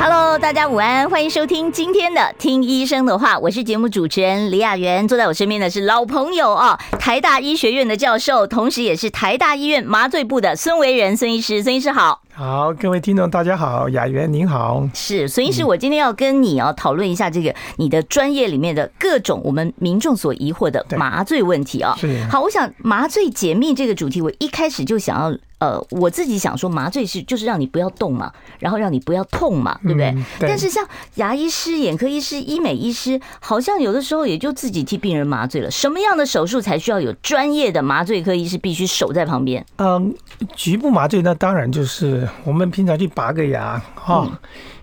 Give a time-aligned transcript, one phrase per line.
[0.00, 12.22] Hello，大家午安，欢迎收听今天的《听医生的话》，我是节目主持人李雅媛，坐在我身边的是老朋友啊，台大医学院的教授，同时也是台大医院麻醉部的孙维仁孙医师，孙医师好。
[12.32, 21.96] 好，各位听众大家好，雅媛您好，是孙医师，我今天要跟你啊讨论一下这个你的专业里面的各种我们民众所疑惑的麻醉问题啊。
[21.98, 25.36] 是，好，我想麻醉解密这个主题，我一开始就想要。
[25.58, 30.14] 呃，我自己想说，麻醉是就是让你不要动嘛，然后让你不要痛嘛，对不对？
[30.38, 35.68] 但是像牙医师、眼科医师、医美医师，好像有的时候也就自己替病人麻醉了。
[35.68, 39.66] 什么样的手术才需要有专业的麻醉科医师必须守在旁边？
[39.78, 40.14] 嗯，
[40.54, 44.30] 局部麻醉那当然就是我们平常去拔个牙哈，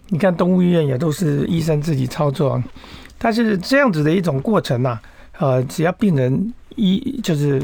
[0.09, 2.61] 你看动物医院也都是医生自己操作，
[3.17, 4.99] 但是这样子的一种过程呐，
[5.39, 7.61] 呃，只要病人一就是。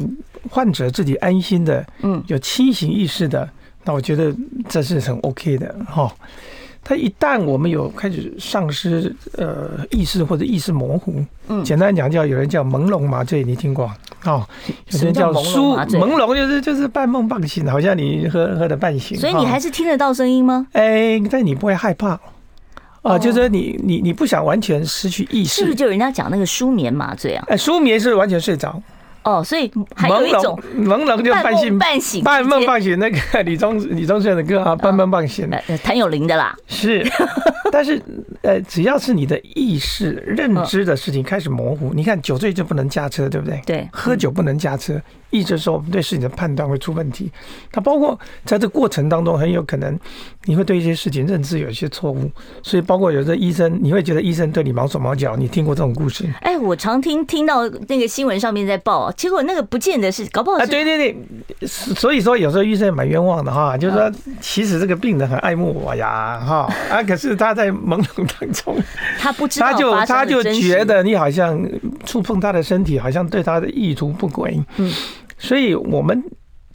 [0.49, 3.47] 患者自己安心的，嗯，有清醒意识的，
[3.83, 4.33] 那我觉得
[4.67, 6.11] 这是很 OK 的哈。
[6.83, 13.85] 他一旦我们有开始丧失呃意识或者意识模糊，嗯，简单讲叫有人叫朦胧麻醉，你听过
[14.25, 14.43] 哦？
[14.89, 19.15] 有人叫舒朦胧，就是就是半梦半醒，好像你喝喝的半醒。
[19.15, 20.65] 所以你还是听得到声音吗？
[20.73, 22.19] 哎，但你不会害怕
[23.03, 27.45] 啊，就是你你你不想完全失去意识，是不是就人家讲那个舒眠麻醉啊？
[27.47, 28.81] 哎，舒眠是完全睡着。
[29.23, 35.49] 哦，所以还有一种朦胧就半醒半醒半梦半醒，那个李宗李宗盛的歌啊，半梦半醒，
[35.83, 37.05] 谭咏麟的啦，是，
[37.71, 38.01] 但是
[38.41, 43.61] 呃，只要是你的意识认知的事情开始模糊，你看酒醉就不能驾车，对不对？
[43.65, 44.99] 对，喝酒不能驾车。
[45.29, 47.31] 意思说，我们对事情的判断会出问题。
[47.71, 49.97] 它包括在这过程当中，很有可能
[50.43, 52.29] 你会对一些事情认知有一些错误。
[52.61, 55.37] 所以，包括有的医生，你会觉得医生对你毛手毛脚。
[55.37, 56.25] 你听过这种故事？
[56.41, 60.63] 哎，我常听听到那个新闻上面在报，结果那个不见得是，搞不好是。
[60.63, 61.67] 啊，对对对。
[61.67, 63.77] 所以说，有时候医生也蛮冤枉的哈。
[63.77, 68.77] 就是说，其实这个病人很爱慕我呀，哈啊，可是他在朦胧当中，
[69.19, 71.61] 他不知道，他就他就觉得你好像
[72.05, 74.59] 触碰他的身体，好像对他的意图不轨。
[74.77, 74.91] 嗯。
[75.37, 76.23] 所以我们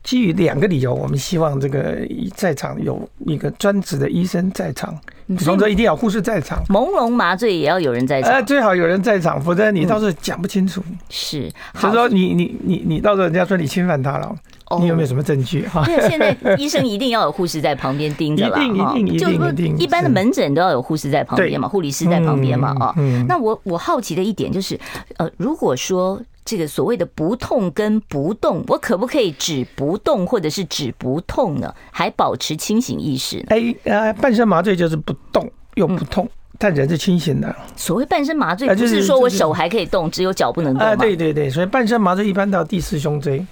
[0.03, 1.99] 基于两个理由，我们希望这个
[2.35, 4.97] 在场有一个专职的医生在场，
[5.27, 10.83] 比方说一定要护士在场，朦胧麻醉也要有人在场，最好有人在场，否则你到时候讲不清楚。
[11.09, 14.35] 是，所以说你你你你到时候人家说你侵犯他了，
[14.81, 15.67] 你有没有什么证据？
[15.67, 22.95] 哈，因为现在医生一定要有护士在旁边盯着了， 一定一定一定一般的门诊都要有护士在旁边嘛，护理师在旁边嘛，啊，
[23.29, 24.79] 那我我好奇的一点就是，
[25.17, 26.21] 呃，如果说。
[26.49, 31.75] 这个所谓的不痛跟不动，我可不可以只不动或者是只不痛呢？
[31.91, 33.45] 还保持清醒意识？
[33.49, 37.53] 哎，呃，半身麻醉就是不动又不痛，但人是清醒的。
[37.75, 43.45] 所谓半身麻醉，不是说我手还可以动，只有脚不能动对对对，所以半身麻醉一般到第四胸椎。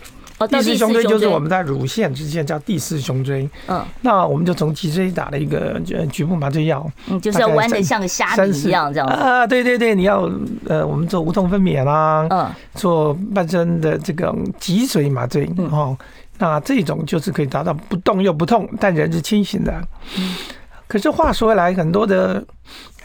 [0.49, 3.49] 第四胸椎就是我们在乳腺之间叫第四胸椎。
[3.69, 5.81] 嗯，那我们就从脊椎打了一个
[6.11, 6.85] 局部麻醉药。
[7.09, 9.15] 嗯，就是要弯的像个虾米一样这样子。
[9.15, 10.31] 啊，对对对，你要
[10.67, 15.97] 呃，我们做无痛分娩啦，嗯，做半身的这个脊髓麻醉哦，
[16.39, 19.73] 那这种就是可以达到不动又不痛，但人是清醒的。
[20.19, 20.35] 嗯，
[20.89, 22.45] 可是话说回来，很多的。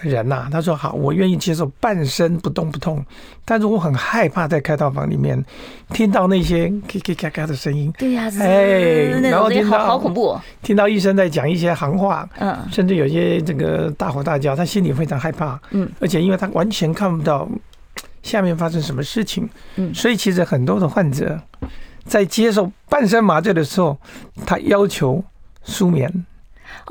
[0.02, 3.04] 人呐、啊，他说好，我愿意接受半身不动不痛，
[3.44, 5.44] 但是我很害怕在开套房里面
[5.90, 7.92] 听到那些咔咔咔咔的声音。
[7.98, 17.48] 对呀，哎，然后听到好恐怖，听到医生在讲一些行话，嗯，甚至有些这个大吼大叫，他心里非常害怕，嗯，而且因为他完全看不到
[18.24, 21.40] 下面发生什么事情，嗯，所以其实很多的患者
[22.06, 23.98] 在接受半身麻醉的时候，
[24.46, 25.24] 他要求
[25.64, 26.26] 舒眠，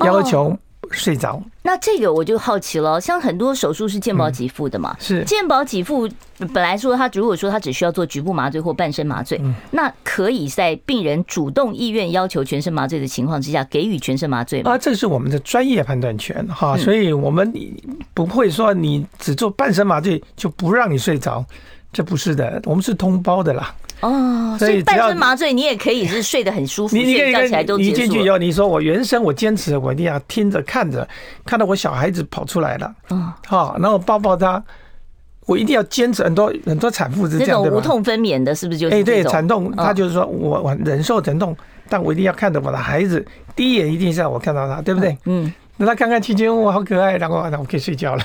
[0.05, 0.57] 要求。
[0.91, 2.99] 睡着，那这个我就好奇了。
[2.99, 6.09] 像很多手术是健保给付的嘛，是健保给付。
[6.53, 9.41] 本来说他如果说他只需要做局部麻醉或半身麻醉，
[9.71, 14.71] 那可以在病人主动意愿要求全身麻醉的情况之下给予全身麻醉吗？
[14.71, 17.53] 啊，这是我们的专业判断权哈，所以我们
[18.13, 21.45] 不会说你只做半身麻醉就不让你睡着，
[21.91, 23.75] 这不是的，我们是通包的啦。
[24.01, 27.89] 哦，所以半身麻醉你也可以是睡得很舒服，你睡觉起来都结束。
[27.89, 31.07] 你进去以后，你说我原生我坚持，我一定要听着看着，
[31.45, 34.63] 看到我小孩子跑出来了，嗯，好，然后抱抱他，
[35.45, 36.23] 我一定要坚持。
[36.23, 38.95] 很多很多产妇是这样，这种无痛分娩的，是不是就是？
[38.95, 41.55] 哎，对，产痛，他就是说我我忍受疼痛，
[41.89, 43.25] 但我一定要看着我的孩子，
[43.55, 45.17] 第一眼一定是让我看到他，对不对？
[45.25, 45.53] 嗯。
[45.81, 48.23] 那他看看亲亲我好可爱，然后那我可以睡觉了。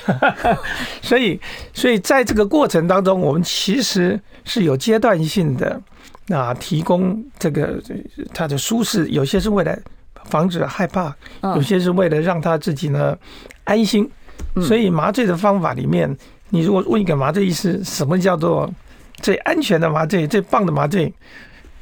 [1.01, 1.39] 所以，
[1.73, 5.81] 所以在这个过程当中，我们其实是有阶段性的
[6.27, 7.81] 啊，提供这个
[8.33, 9.73] 他的舒适，有些是为了
[10.25, 13.17] 防止害怕，嗯有些是为了让他自己呢
[13.63, 14.05] 安心。
[14.61, 16.13] 所以麻醉的方法里面，
[16.49, 18.69] 你如果问一个麻醉医师，什么叫做
[19.21, 21.13] 最安全的麻醉、最棒的麻醉，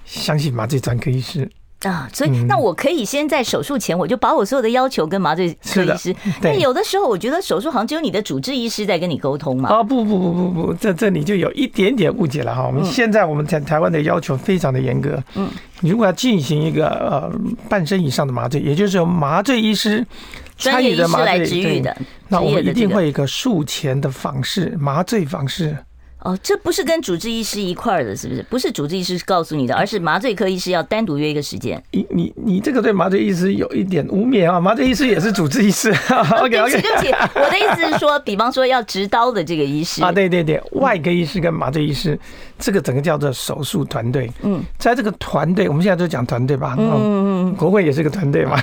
[0.06, 1.50] 相信麻醉专科医师。
[1.84, 5.98] 啊，所以那我可以先在手术前，我就把我所有的要求跟麻醉科医师。
[5.98, 9.70] 是的但对有的时候，我觉得手术好像只有你的主治医师在跟你沟通嘛。
[9.70, 12.66] 啊，不不不不不，这这里就有一点点误解了哈。
[12.66, 15.22] 我们现在我们在台湾的要求非常的严格。
[15.36, 15.50] 嗯，
[15.82, 17.32] 如果要进行一个呃
[17.68, 20.06] 半身以上的麻醉，也就是由麻醉医师
[20.58, 25.78] 参与的麻醉，专业医师来治愈的对，那我们一定会有一个术前的访视，麻醉访视。
[26.24, 28.42] 哦，这不是跟主治医师一块儿的，是不是？
[28.50, 31.82] 不是主治医师告诉你的，而是麻醉科医师要单独约一个时间。
[31.92, 34.58] 你你你这个对麻醉医师有一点污蔑啊！
[34.60, 35.90] 麻醉医师也是主治医师。
[35.90, 36.82] OK 对不起，OK。
[36.82, 42.18] 对不起，我的意思是说，比方说要执刀的这个医师啊，对对对，外科医师跟麻醉医师，
[42.58, 44.32] 这个整个叫做手术团队。
[44.44, 46.76] 嗯，在这个团队，我们现在就讲团队吧。
[46.80, 48.58] 嗯嗯嗯，国会也是个团队嘛。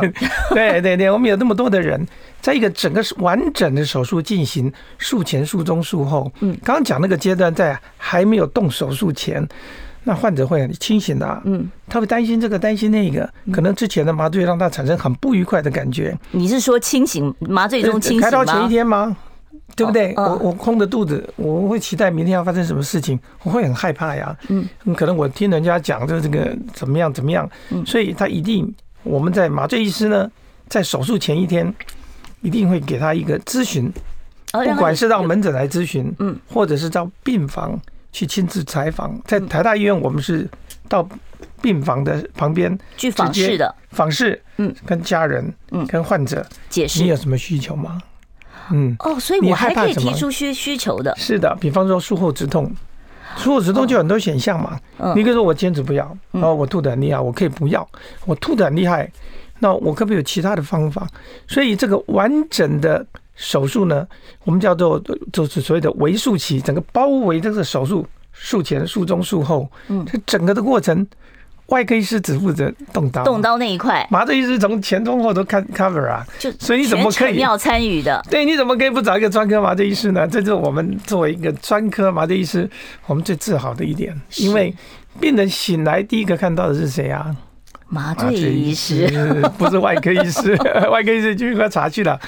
[0.54, 2.06] 对对对，我们有那么多的人，
[2.42, 6.30] 在一个整个完整的手术进行，术前、术中、术后。
[6.40, 9.46] 嗯，刚刚讲那个阶段，在还没有动手术前，
[10.02, 11.42] 那患者会很清醒的。
[11.44, 16.18] 嗯，他会担心这个，担心那个，可能之前的麻醉让他产生很不愉快的感觉。
[16.32, 18.24] 你是说清醒麻醉中清醒吗？
[18.24, 19.16] 开刀前一天吗？
[19.76, 20.12] 对不对？
[20.16, 24.36] 哦我我空着肚子，我会期待明天要发生什么事情，我会很害怕呀。
[24.48, 24.66] 嗯，
[24.96, 27.48] 可能我听人家讲就这个怎么样怎么样，
[27.86, 28.70] 所以他一定
[29.02, 30.30] 我们在麻醉医师呢，
[30.68, 31.72] 在手术前一天
[32.42, 33.90] 一定会给他一个咨询，
[34.52, 37.80] 不管是到门诊来咨询，嗯，或者是到病房
[38.12, 39.18] 去亲自采访。
[39.24, 40.48] 在台大医院，我们是
[40.88, 41.08] 到
[41.60, 46.44] 病房的旁边去访视的，访视，嗯，跟家人，嗯，跟患者。
[46.68, 47.02] 解释。
[47.02, 48.00] 你有什么需求吗？
[48.70, 51.14] 嗯，哦，所以我还可以提出需需求的。
[51.16, 52.70] 是的，比方说术后止痛，
[53.36, 54.78] 术后止痛就很多选项嘛。
[55.16, 57.86] 你可以说我坚持不要，然后我吐的很厉害，我可以不要。
[58.24, 59.10] 我吐的很厉害，
[59.62, 61.08] 那我可不可以有其他的方法？
[61.46, 64.06] 所以这个完整的手术呢，
[64.44, 65.00] 我们叫做
[65.32, 71.06] 就是所谓的围术期，整个包围这个手术，术前、术中、术后，嗯，这整个的过程。
[71.66, 78.20] 外科医师只负责动刀，动刀那一块，麻醉医师从前中后都看 cover 啊，就所以你怎么可以要参与的？
[78.28, 80.28] 对，你怎么可以不找一个专科麻醉医师呢？
[80.28, 82.68] 这就是我们作为一个专科麻醉医师，
[83.06, 84.74] 我们最自豪的一点，因为
[85.18, 87.34] 病人醒来第一个看到的是谁啊？
[87.92, 89.06] 麻醉医师，
[89.58, 90.56] 不是外科医师，
[90.90, 92.18] 外科医师就应该查去了。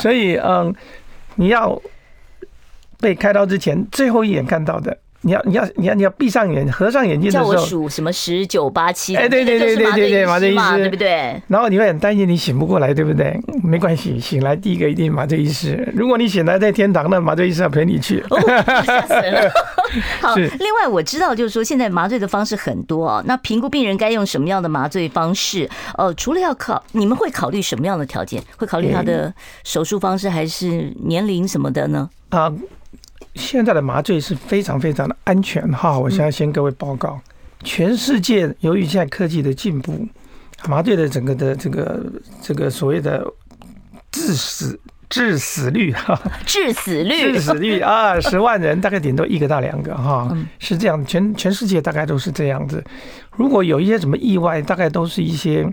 [0.00, 0.74] 所以，嗯，
[1.36, 1.80] 你要
[2.98, 4.98] 被开刀之前最后一眼看到的。
[5.24, 9.14] 你要你要你要你要闭上眼，合上眼睛的时候，叫我数什么十九八七？
[9.16, 11.40] 哎，对对对对对对，麻醉医师，对不对？
[11.46, 13.40] 然后你会很担心你醒不过来，对不对？
[13.62, 15.88] 没关系，醒来第一个一定麻醉医师。
[15.94, 18.24] 如果你醒来在天堂，那麻醉医师要陪你去。
[18.30, 18.38] 哦，
[18.84, 19.50] 吓死人了！
[20.20, 23.22] 好，另外我知道，就是说现在麻醉的方式很多啊。
[23.24, 25.68] 那评估病人该用什么样的麻醉方式？
[25.96, 28.42] 呃，除了要考，你们会考虑什么样的条件？
[28.56, 29.32] 会考虑他的
[29.62, 32.10] 手术方式，还是年龄什么的呢？
[32.30, 32.52] 啊。
[33.34, 37.20] 现在的麻醉是非常非常的安全哈，我现在先各位报告，
[37.64, 40.06] 全世界由于现在科技的进步，
[40.68, 42.04] 麻醉的整个的这个
[42.40, 43.26] 这个所谓的
[44.10, 52.84] 致死致死率哈，致死率致死率啊， 十万人大概顶多一个到两个哈，是这样，全全世界大概都是这样子。
[53.36, 55.66] 如果有一些什么意外，大概都是一些。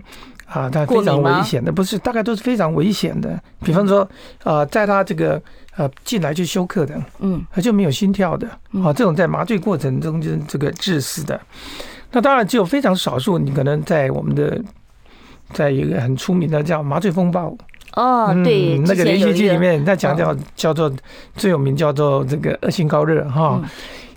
[0.50, 3.40] 啊，它非常危险的，不是，大概都是非常危险的。
[3.62, 4.08] 比方说，
[4.42, 5.40] 啊，在他这个
[5.76, 8.48] 呃进来就休克的，嗯，他就没有心跳的，
[8.82, 11.40] 啊，这种在麻醉过程中就这个致死的。
[12.10, 14.60] 那当然只有非常少数，你可能在我们的
[15.52, 17.56] 在一个很出名的叫麻醉风暴
[17.94, 20.92] 哦，对，那个连续剧里面在讲叫叫做
[21.36, 23.62] 最有名叫做这个恶性高热哈，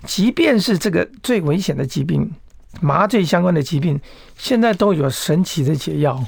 [0.04, 2.28] 即便是这个最危险的疾病。
[2.80, 4.00] 麻醉相关的疾病，
[4.36, 6.22] 现在都有神奇的解药，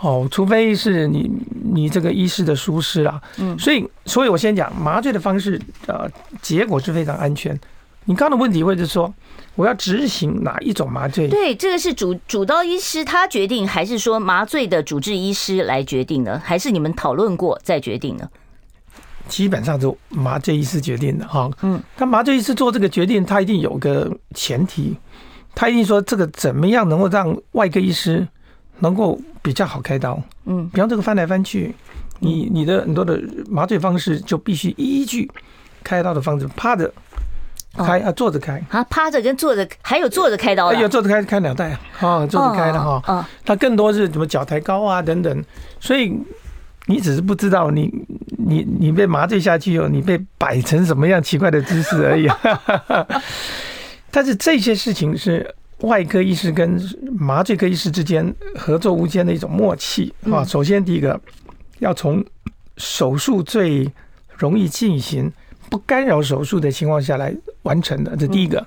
[0.00, 1.30] 哦，除非是你
[1.72, 6.08] 你这个医师的疏失啦，嗯，所以所以我先讲麻醉的方式，呃，
[6.40, 7.58] 结果是非常安全。
[8.04, 9.12] 你刚刚的问题会是说，
[9.54, 11.28] 我要执行哪一种麻醉？
[11.28, 16.40] 对，这个是主主刀医师他决定，还是说麻醉的主治医师来决定呢？
[16.42, 18.26] 还是你们讨论过再决定呢？
[19.28, 24.96] 基本上是麻醉医师决定的哈，嗯，那麻醉医师做这个决定，他一定有个前提。
[25.60, 28.24] 他一定说这个怎么样能够让外科医师
[28.78, 30.22] 能够比较好开刀？
[30.44, 31.74] 嗯，比方这个翻来翻去，
[32.20, 35.28] 你你的很多的麻醉方式就必须依据
[35.82, 36.88] 开刀的方式，趴着
[37.76, 38.62] 开啊，坐着开。
[38.70, 45.44] 啊，趴着跟坐着，还有坐着开刀的，还有坐着开开两代啊，坐着开的 哈，啊，它更多是什么脚抬高啊等等，
[45.80, 46.16] 所以
[46.86, 47.92] 你只是不知道你
[48.36, 52.28] 你你被麻醉下去以后，你被摆成什么样奇怪的姿势而已。
[54.10, 56.80] 但是这些事情是外科医师跟
[57.18, 60.44] 麻醉科医师之间合作无间的一种默契啊。
[60.44, 61.20] 首先，第一个
[61.78, 62.24] 要从
[62.76, 63.90] 手术最
[64.36, 65.30] 容易进行、
[65.68, 68.66] 不干扰手术的情况下来完成的，这第一个。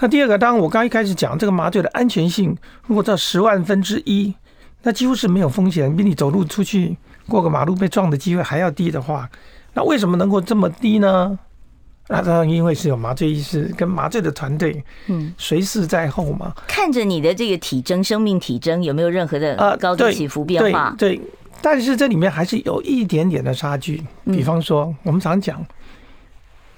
[0.00, 4.34] 那第二个，当然我刚一开始讲这个麻醉的安全性，如果到十万分之一，
[4.82, 6.96] 那几乎是没有风险，比你走路出去
[7.28, 9.28] 过个马路被撞的机会还要低的话，
[9.72, 11.38] 那为什么能够这么低呢？
[12.06, 20.94] 那当然，因为是有麻醉医师跟麻醉的团队，嗯，随时在后嘛，看着你的这个体征、生命体征有没有任何的高低起伏变化？
[20.98, 21.18] 对，
[21.62, 24.04] 但是这里面还是有一点点的差距。
[24.26, 25.64] 比方说，我们常讲，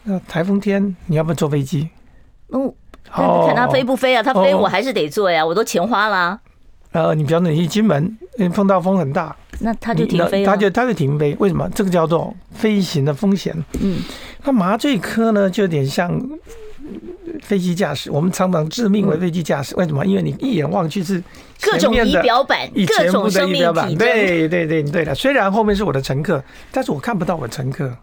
[0.05, 1.89] 那台风天你要不要坐飞机？
[2.51, 2.73] 哦，
[3.47, 4.23] 看它飞不飞啊？
[4.23, 6.41] 它飞我还是得坐呀，我都钱花了。
[6.97, 8.17] 呃，你比方说你去金门，
[8.55, 11.37] 碰到风很大，那它就停飞了，它就它就停飞。
[11.39, 11.69] 为什么？
[11.75, 13.55] 这个叫做飞行的风险。
[13.81, 13.99] 嗯。
[14.45, 16.19] 那麻醉科呢，就有点像
[17.43, 18.11] 飞机驾驶。
[18.11, 20.07] 我们常常致命为飞机驾驶，为什么？
[20.07, 21.23] 因为你一眼望去是
[21.61, 23.99] 各种仪表板，各种生命体征。
[23.99, 25.15] 对对对，对的。
[25.15, 27.95] 虽然后面是我的乘客，但是我看不到我乘客。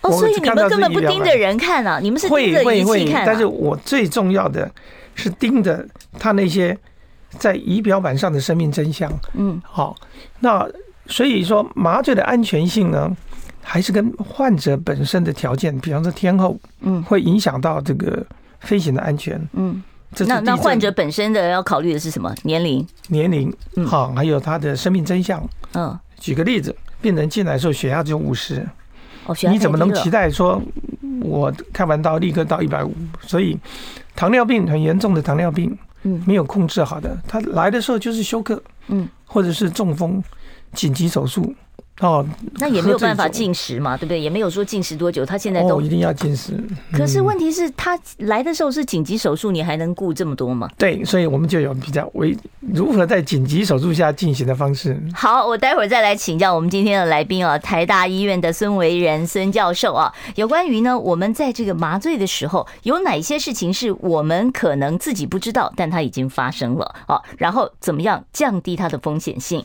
[0.00, 3.24] 哦，所以你们根本不盯着人看啊，你们是盯着仪器看。
[3.24, 4.68] 但是我最重要的
[5.14, 5.86] 是盯着
[6.18, 6.76] 他那些
[7.38, 9.10] 在仪表板上的生命真相。
[9.34, 9.96] 嗯，好。
[10.40, 10.68] 那
[11.06, 13.16] 所以说麻醉的安全性呢？
[13.60, 18.26] 还是跟患者本身的条件，比方说天后，嗯，会影响到这个
[18.60, 19.82] 飞行的安全，嗯。
[20.26, 22.34] 那那患者本身的要考虑的是什么？
[22.44, 23.54] 年龄、年龄，
[23.86, 25.46] 好，还有他的生命真相。
[25.74, 28.66] 嗯，举个例子，病人进来的时候血压只有五十，
[29.26, 30.58] 哦，你怎么能期待说
[31.20, 32.94] 我开完刀立刻到一百五？
[33.20, 33.54] 所以
[34.16, 35.76] 糖尿病很严重的糖尿病，
[36.08, 40.22] 嗯，没有控制好的，他来的时候就是休克，嗯，或者是中风，
[40.72, 41.54] 紧急手术。
[42.00, 42.24] 哦，
[42.58, 44.20] 那也没有办法禁食嘛，对不对？
[44.20, 46.52] 也没有说禁食多久，他现在都、哦、一定要禁食。
[46.92, 50.68] 可是问题是，他来的时候是紧急手术，你还能顾这么多吗？
[50.78, 55.00] 对，所以我们就有比较为如何在紧急手术下进行的方式。
[55.12, 69.64] 好，我待会儿再来请教我们今天的来宾啊，台大医院的孙维仁孙教授啊，有关于呢，我们在这个麻醉的时候有哪些事情是我们可能自己不知道，但它已经发生了啊，然后怎么样降低它的风险性？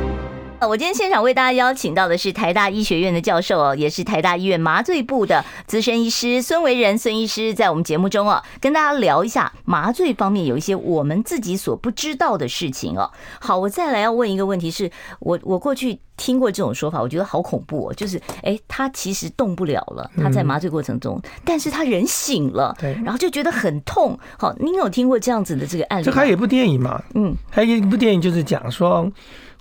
[0.67, 13.09] 我今天现场为大家邀请到的是台大医学院的教授哦，也是台大医院麻醉部的资深医师孙维仁孙医师，在我们节目中哦，跟大家聊一下麻醉方面有一些我们自己所不知道的事情哦。
[13.39, 24.15] 好，我再来要问一个问题是，是我我过去听过这种说法，我觉得好恐怖哦，就是哎，他其实动不了了，他在麻醉过程中，但是他人醒了，对，然后就觉得很痛。
[24.37, 26.05] 好，您有听过这样子的这个案例？
[26.05, 27.01] 这还有一部电影嘛？
[27.15, 29.11] 嗯，还有一部电影就是讲说。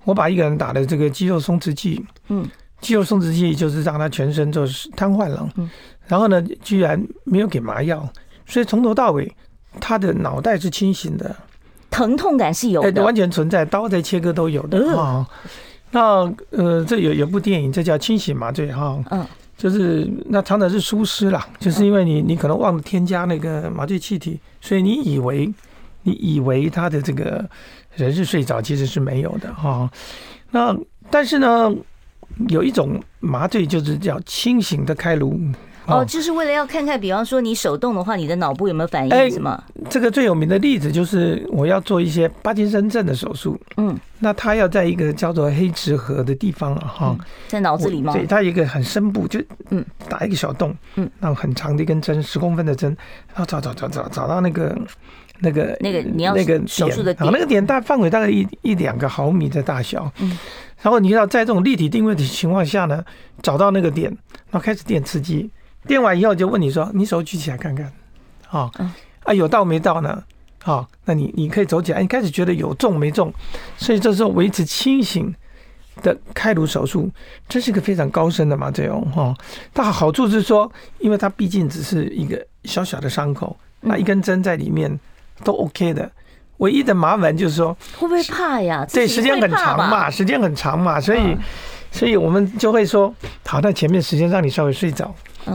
[0.04, 2.48] 我把一个人打的这个肌肉松弛剂，嗯，
[2.80, 5.68] 肌肉松弛剂就是让他全身就是瘫痪了，嗯，
[6.06, 8.08] 然后呢，居然没有给麻药，
[8.46, 9.30] 所以从头到尾
[9.78, 11.36] 他的脑袋是清醒的，
[11.90, 15.26] 疼痛感是有的，完全存在，刀在切割都有的啊。
[15.90, 19.26] 那呃，这有有部电影，这叫清醒麻醉哈，嗯，
[19.56, 25.52] 就是那常常是疏失啦，就是因为你你可能忘了添加那个麻醉气体，所以你以为
[26.04, 27.46] 你以为他的这个。
[27.94, 29.90] 人是睡着，其实是没有的哈。
[30.50, 30.76] 那
[31.10, 31.72] 但是呢，
[32.48, 35.38] 有一种麻醉就是叫清醒的开颅
[35.86, 39.30] 哦，就是为了要看看，比方说你手动的话，你的脑部有没有反应？
[39.30, 39.60] 是吗？
[39.88, 47.16] 这个最有名的例子就是我要做一些帕金森症的手术，嗯，那他要在一个叫做黑池河的地方啊，哈，
[47.48, 48.12] 在脑子里吗？
[48.12, 52.96] 对，他一个很深部，就嗯，打一个小洞，嗯，然后很长的一根针，十公分的针，
[53.28, 54.76] 然后找找找找找到那个。
[55.42, 57.64] 那个那个你要那个手术的点，那个点。
[57.64, 60.36] 大范围大概一一两个毫米的大小，嗯，
[60.82, 63.04] 然后你要在这种立体定位的情况下呢，
[63.42, 64.10] 找到那个点，
[64.50, 65.50] 然后开始电刺激，
[65.86, 67.92] 电完以后就问你说，你手举起来看看，
[68.50, 68.70] 啊，
[69.24, 70.22] 啊有到没到呢？
[70.64, 73.32] 啊，那你你可以走起来，你开始觉得有中没中，
[73.76, 75.34] 所以这时候维持清醒
[76.02, 77.08] 的开颅手术，
[77.48, 79.34] 这是一个非常高深的嘛，这种哈，
[79.72, 84.98] 但好处是说，因为它毕竟只是一个小小的伤口，那一根针在里面。
[85.44, 86.10] 都 OK 的，
[86.58, 88.86] 唯一的麻烦就是说会不会怕呀？
[88.92, 91.36] 对，时间很长嘛，时间很长嘛，所以，
[91.90, 93.12] 所以我们就会说，
[93.46, 95.12] 好，那前面时间让你稍微睡着，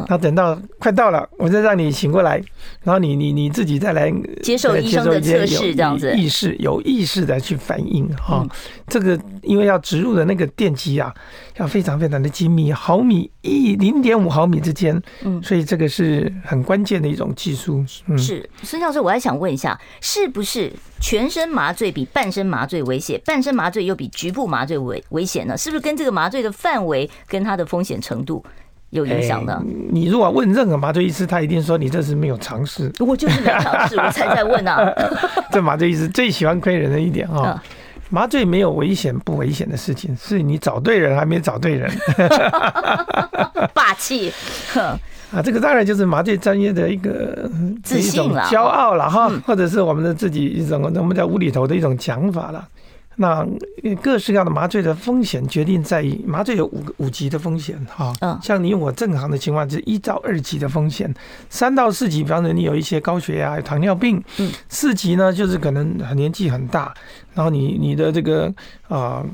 [0.08, 2.42] 那等到快到了，我再让你醒过来，
[2.84, 4.12] 然后你你你自己再来
[4.42, 8.46] 接受医生的测试，这样子意识有意识的去反应哈。
[8.88, 11.14] 这个因为要植入的那个电极啊，
[11.58, 17.84] 要非常非常的精密，毫米一零点五毫米之间，嗯，所以这个是很关键的一种技术。
[18.08, 25.58] 嗯，是孙教授，我还想问一下，是不是全身麻醉比半身麻醉危险，半身麻醉又比局部麻醉危危险呢？
[25.58, 28.44] 是不是跟这个麻醉的范围跟它的风险程度
[28.92, 29.62] 有影响的？
[29.90, 32.92] 你如果问任何麻醉医师，他一定说你这是没有尝试。
[33.00, 34.92] 我就是没有尝试，我才在问啊。
[35.52, 37.62] 这麻醉医师最喜欢亏人的一点啊。
[38.10, 41.92] 麻醉没有危险不危险的事情，是你找对人还没找对人。
[43.74, 44.32] 霸气，
[44.78, 47.50] 啊，这个当然就是麻醉专业的一个
[47.84, 52.66] 自信了，骄傲了哈，或者是我们的自己一种我们叫无厘头的一种讲法了。
[53.18, 53.48] 那
[54.02, 61.14] 各式各样的麻醉的风险决定在于麻醉有五五级的风险哈，嗯，像你用我正常的情况，就是一到二级的风险，
[61.50, 66.94] 三到四级，比方说你有一些高血压、糖尿病，嗯，四级呢就是可能年纪很大，
[67.34, 68.48] 然后你你的这个
[68.90, 69.26] 啊、呃、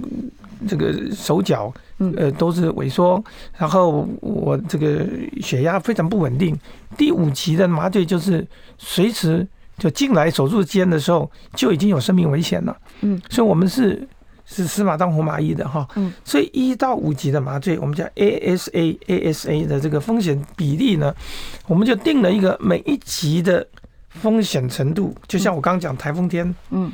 [0.67, 3.23] 这个手脚呃都是萎缩，
[3.57, 5.05] 然后我这个
[5.41, 6.55] 血压非常不稳定，
[6.97, 8.45] 第五级的麻醉就是
[8.77, 9.47] 随时。
[9.81, 14.07] 就进来手术间的时候就已经有生命危险了，嗯，所以我们是
[14.45, 21.15] 是死马当活马医的哈，嗯，所以一到五级的麻醉，我们叫 ASA ASA 的这个风险比例呢，
[21.65, 23.65] 我们就定了一个每一级的
[24.09, 26.91] 风险程度，就像我刚刚讲台风天，嗯，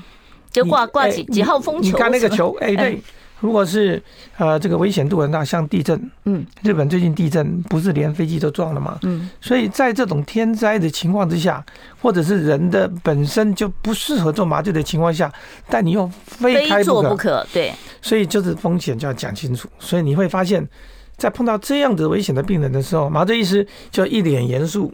[0.50, 3.02] 就挂挂几几号风球，你看那个球，哎，对。
[3.40, 4.02] 如果是
[4.38, 8.98] 呃这个危险度很大，像地震，嗯，日本最近地震不是连飞机都撞了吗？
[9.04, 11.64] 嗯，所以在这种天灾的情况之下，
[12.02, 15.32] 或者是人的本身就不适合做麻醉的情况下，
[15.70, 19.70] 但你又非开不可，不可，对，所以就是风险就要讲清楚。
[19.78, 20.68] 所以你会发现，
[21.16, 24.92] 在碰到这样子危险的病人的时候，麻醉医师就一脸严肃。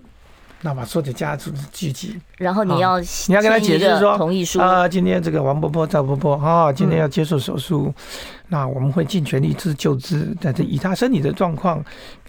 [0.66, 7.94] 那把所有的家族聚集，然后你要你要跟他解释说同意书啊，今天这个王伯伯、赵伯伯啊，今天要接受手术，
[8.48, 11.84] 那我们会尽全力治救治，但是以他身体的状况，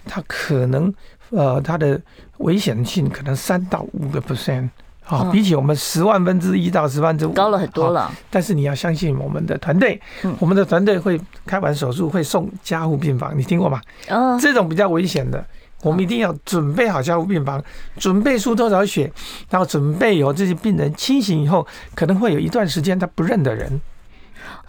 [0.05, 0.93] 他可能
[1.29, 1.99] 呃他的
[2.39, 4.67] 危险性可能三到五个 percent
[5.05, 8.11] 啊，比起我们十万分之一到十万之五高了很多了。
[8.29, 10.01] 但是你要相信我们的团队，
[10.39, 13.79] 我们的团队会开完手术会送加护病房，你听过吗？
[14.09, 15.45] 哦，这种比较危险的。
[15.85, 17.63] 我们一定要准备好加护病房，
[17.97, 19.11] 准备输多少血，
[19.51, 23.79] 然后准备有这些病人清醒以后，可能会有一段时间他不认得人。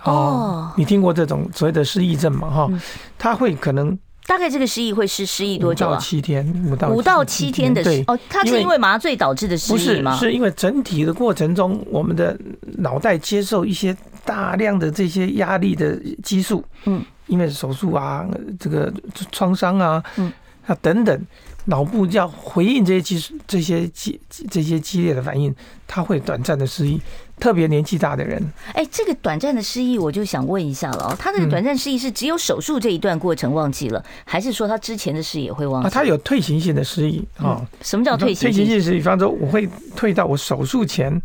[0.05, 2.51] 哦，你听过这种所谓的失忆症吗？
[2.51, 2.71] 哈，
[3.19, 5.99] 他会可能大概这个失忆会是失忆多久啊？
[5.99, 10.13] 七天，五到五到七天的对哦，他是因为麻醉导致的失忆吗？
[10.13, 12.39] 不是，是因为整体的过程中，我们的
[12.77, 18.27] 脑袋接受一些大量的这些压力的激素，嗯，因为手术啊，
[18.61, 18.93] 这个
[19.33, 20.31] 创伤啊，嗯。
[20.67, 21.27] 那等等，
[21.67, 25.55] 脑部要回应这些激素、这些激、这些激烈的反应，
[25.87, 27.01] 他会短暂的失忆，
[27.39, 28.43] 特别年纪大的人。
[28.73, 35.87] 哎，这个短暂的失忆，我就想问一下了，他这个短暂失忆是只有手术这一段过程忘记了，还是说他之前的事也会忘记？
[35.87, 37.65] 啊，他有退行性的失忆啊。
[37.83, 38.65] 什么叫退行性？
[38.65, 41.23] 退行性失忆，比方说我会退到我手术前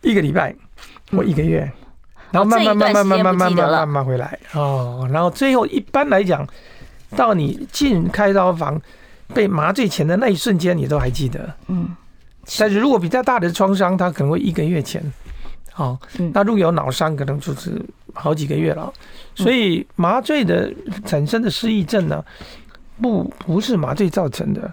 [0.00, 0.52] 一个礼拜
[1.12, 1.70] 或一个月，
[2.32, 6.44] 然后慢慢慢慢慢慢慢慢慢慢回来哦，然后最后一般来讲。
[7.16, 8.80] 到你进开刀房
[9.34, 11.52] 被麻醉前的那一瞬间，你都还记得。
[11.68, 11.88] 嗯，
[12.58, 15.02] 但是如果比较大的创伤，它可能会一个月前。
[15.72, 15.98] 好，
[16.34, 17.80] 那如果有脑伤，可能就是
[18.12, 18.92] 好几个月了。
[19.34, 20.70] 所以麻醉的
[21.06, 22.22] 产生的失忆症呢，
[23.00, 24.70] 不不是麻醉造成的，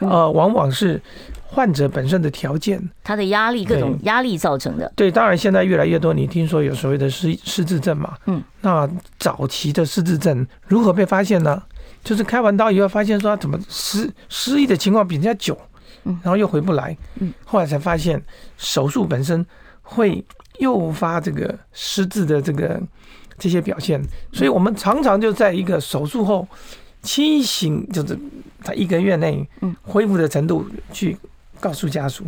[0.00, 1.00] 呃，往往是
[1.46, 4.92] 患者本身的条件，他的压力各种压力造成的。
[4.94, 8.14] 对，当然现在越来越多，你听说有所谓的失失智症嘛？
[8.26, 8.86] 嗯，那
[9.18, 11.62] 早期的失智症如何被发现呢？
[12.04, 15.58] 就是开完刀以后发现说他怎么失失忆的情况比人家久，
[16.04, 16.96] 然后又回不来，
[17.44, 18.22] 后来才发现
[18.58, 19.44] 手术本身
[19.82, 20.22] 会
[20.58, 22.80] 诱发这个失智的这个
[23.38, 24.00] 这些表现，
[24.32, 26.46] 所以我们常常就在一个手术后
[27.02, 28.18] 清醒，就是
[28.62, 29.48] 在一个月内
[29.82, 31.16] 恢复的程度去
[31.58, 32.24] 告诉家属，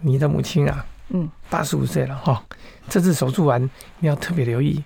[0.00, 2.42] 你的母亲啊，嗯，八十五岁了哈，
[2.88, 3.62] 这次手术完
[3.98, 4.82] 你要特别留意。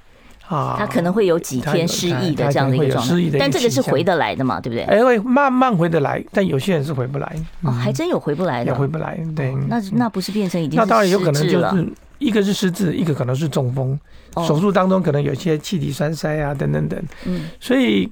[0.48, 4.85] 啊，他可能会有几天失忆的这样的一个状态，但这个是回得来的嘛，对不对？
[4.85, 7.37] 哎，会慢慢回得来，但有些人是回不来。
[7.62, 9.18] 哦，还真有回不来的，也回不来。
[9.35, 13.98] 对，那那不是变成已经那当然有可能就是一个是失智，一个可能是中风，
[14.46, 17.02] 手术当中可能有些气体栓塞啊，等等等。
[17.24, 18.11] 嗯，所以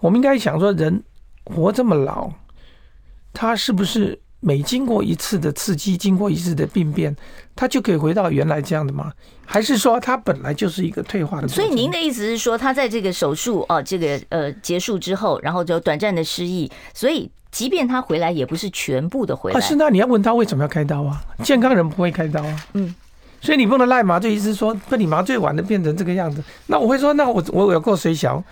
[0.00, 1.02] 我们应该想说，人
[1.44, 2.30] 活这么老，
[3.32, 7.14] 他是不是每经过一次的刺激，经过一次的病变，
[7.56, 9.12] 它就可以回到原来这样的吗？
[9.44, 11.48] 还是说它本来就是一个退化的？
[11.48, 19.58] 所以您的意思是说，他在这个手术哦，这个呃结束之后，然后就短暂的失忆，所以即便他回来，也不是全部的回来。
[19.58, 21.20] 啊，是那你要问他为什么要开刀啊？
[21.42, 22.66] 健康人不会开刀啊。
[22.74, 22.94] 嗯，
[23.40, 26.44] 所以你不能赖麻醉医师说，被你麻醉完了变成这个样子。
[26.66, 28.44] 那我会说，那我我有够水小，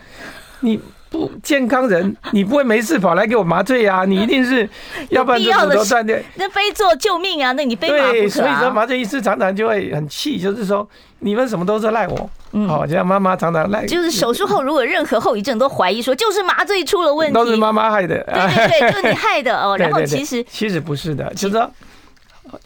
[0.61, 0.81] 你。
[1.09, 4.05] 不健康人，你不会没事跑来给我麻醉呀、啊？
[4.07, 4.69] 你一定是，
[5.11, 6.19] 要不然就骨头断掉。
[6.35, 7.53] 那非做救命啊！
[7.53, 10.87] 那你非麻不可、啊、对，所以说麻醉医师常常就会很气，就是说
[11.21, 12.31] 你们什么都是赖我。
[12.53, 13.87] 嗯，好，像妈妈常常赖。
[13.87, 18.17] 就是手术后如果任何后遗症都怀疑说就是麻醉出了问题，都是妈妈害的。
[18.25, 19.77] 对对对， 就是你害的哦。
[19.79, 21.71] 然后其实其实不是的，就是说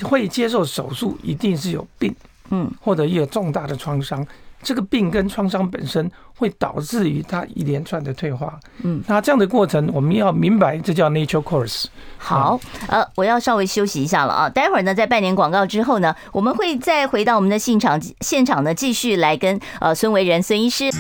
[0.03, 2.15] 会接受手术一定是有病，
[2.51, 4.27] 嗯，或者有重大的创伤。
[4.63, 11.87] 这个病跟创伤本身会导致于它一连串的退化，嗯，那这样的过程我们要明白，这叫 nature course。
[12.19, 20.91] 好，呃，我要稍微休息一下了啊，待会儿呢，在半年广告之后呢，我们会再回到我们的现场现场呢，继续来跟呃孙维仁孙医师。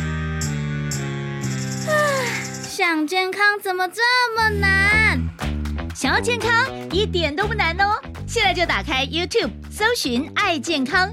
[2.64, 4.00] 想健康怎么这
[4.36, 5.20] 么难？
[5.94, 6.50] 想要健康
[6.90, 11.12] 一点都不难哦，现在就打开 YouTube 搜寻爱健康。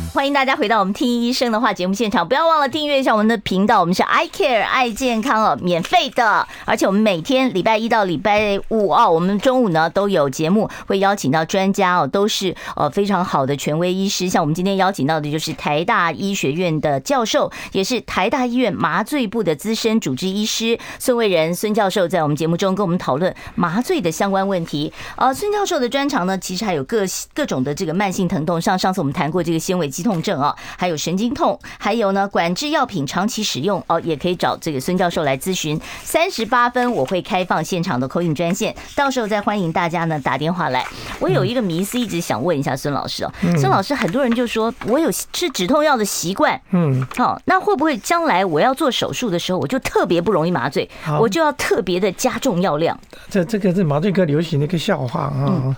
[0.13, 3.79] 欢迎大家回到我们听医生的话节目现场，不要忘了订阅一下我们的频道。
[3.79, 14.27] 我们是 I Care 爱健康哦，免费的，而且我们每天礼拜一到礼拜五哦，我们中午呢都有节目，会邀请到专家哦，都是呃非常好的权威医师。
[14.27, 24.91] 像我们今天邀请到的就是台大医学院的教授，也是台大医院麻醉部的资深主治医师孙卫仁孙教授，在我们节目中跟我们讨论麻醉的相关问题。
[25.15, 35.79] 呃，孙教授的专长呢，其实还有各各种的这个慢性疼痛，像上次我们谈过这个纤维肌痛症啊，还有神经痛，还有呢管制药品长期使用哦，也可以找这个孙教授来咨询。
[36.03, 40.85] 三十八分我会开放现场的 call in 专线，到时候再欢迎大家呢打电话来。
[41.19, 52.99] 我有一个迷思，一直想问一下孙老师哦，孙老师，很多人就说我有吃止痛药的习惯，嗯，好，那会不会将来我要做手术的时候，我就特别不容易麻醉，我就要特别的加重药量？
[53.29, 55.75] 这这个是麻醉科流行的一个笑话啊，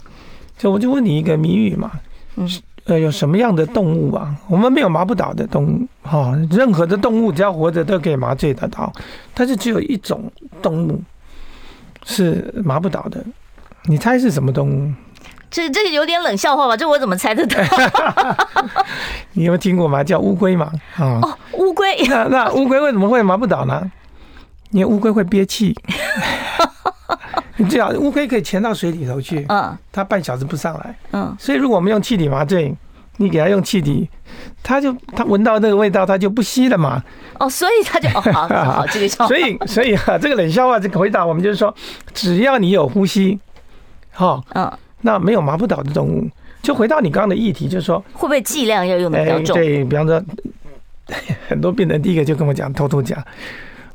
[0.57, 1.91] 就我就问你一个谜语嘛，
[2.35, 2.49] 嗯。
[2.85, 4.35] 呃，有什么样的动物啊？
[4.49, 8.91] 我们没有麻不倒的动物，哈，任何的动物只要活着都可以麻醉得到，
[9.33, 10.29] 但是只有一种
[10.61, 11.01] 动物
[12.05, 13.23] 是麻不倒的，
[13.85, 14.91] 你猜是什么动物？
[15.49, 16.75] 这这个有点冷笑话吧？
[16.77, 17.57] 这我怎么猜得到？
[19.33, 20.03] 你有没有听过吗？
[20.03, 20.71] 叫乌龟嘛？
[20.97, 21.87] 啊，哦，乌龟。
[22.09, 23.91] 那那乌龟为什么会麻不倒呢？
[24.73, 25.73] 因为乌龟会憋气。
[27.55, 32.75] 你最好，乌龟可以潜到水里头去，嗯，它半小时不上来，嗯，所以如果我们用气体麻醉，
[33.17, 34.09] 你给它用气体，
[34.63, 37.01] 它就它闻到那个味道，它就不吸了嘛。
[37.39, 39.27] 哦，所以它就哦，好，好，这个笑话。
[39.29, 41.73] 所以，所以啊，这个冷笑话这个回答我们就是说，
[42.11, 43.39] 只要你有呼吸，
[44.11, 46.27] 好，嗯，那没有麻不倒的动物。
[46.63, 49.55] 就回到你刚刚的议题，就是说，会不会剂量要用的比较重？
[49.55, 50.23] 对，比方说，
[51.47, 53.21] 很多病人第一个就跟我讲，偷偷讲，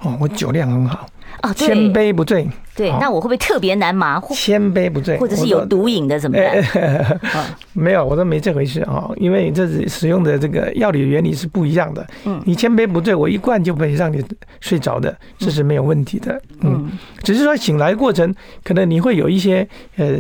[0.01, 1.07] 哦，我酒量很好。
[1.41, 2.49] 啊，千杯不醉。
[2.79, 4.21] 对，那我会不会特别难麻？
[4.31, 7.21] 千杯不醉，或者是有毒瘾的怎么办？
[7.75, 12.07] 没有，我都没这回事啊，因为这是使用的这个药理原理是不一样的。
[12.25, 14.25] 嗯，你千杯不醉，我一灌就可以让你
[14.61, 16.41] 睡着的，这是没有问题的。
[16.61, 16.89] 嗯，
[17.25, 20.13] 只是说醒来过程可能你会有一些呃，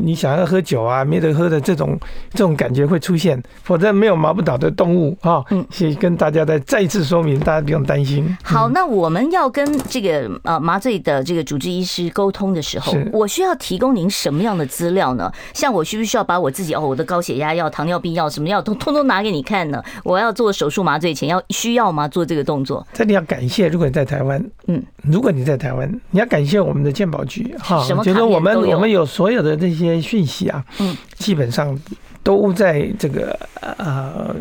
[0.00, 1.98] 你想要喝酒啊，没得喝的这种
[2.30, 5.42] 这种感觉会出现，否则没有麻不倒的动物啊。
[5.50, 8.36] 嗯，先跟大家再再一次说明，大家不用担心。
[8.44, 11.95] 好，那我们要跟这个呃麻醉的这个主治医师。
[12.10, 15.30] 沟通的时候，我需要提供您什么样的资料呢？
[15.52, 19.82] 像我需不需要把我自己哦，我的高血压药、糖尿病药什么药都通通拿给你看呢？
[20.04, 22.06] 我要做手术麻醉前要需要吗？
[22.08, 22.86] 做这个动作？
[22.92, 31.78] 这里要感谢，如果你在台湾，嗯，如果你在台湾，你要感谢我们的健保局哈，就是我们我们有所有的这些讯息啊，嗯，基本上
[32.22, 34.34] 都在这个呃，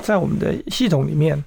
[0.00, 1.42] 在我们的系统里面。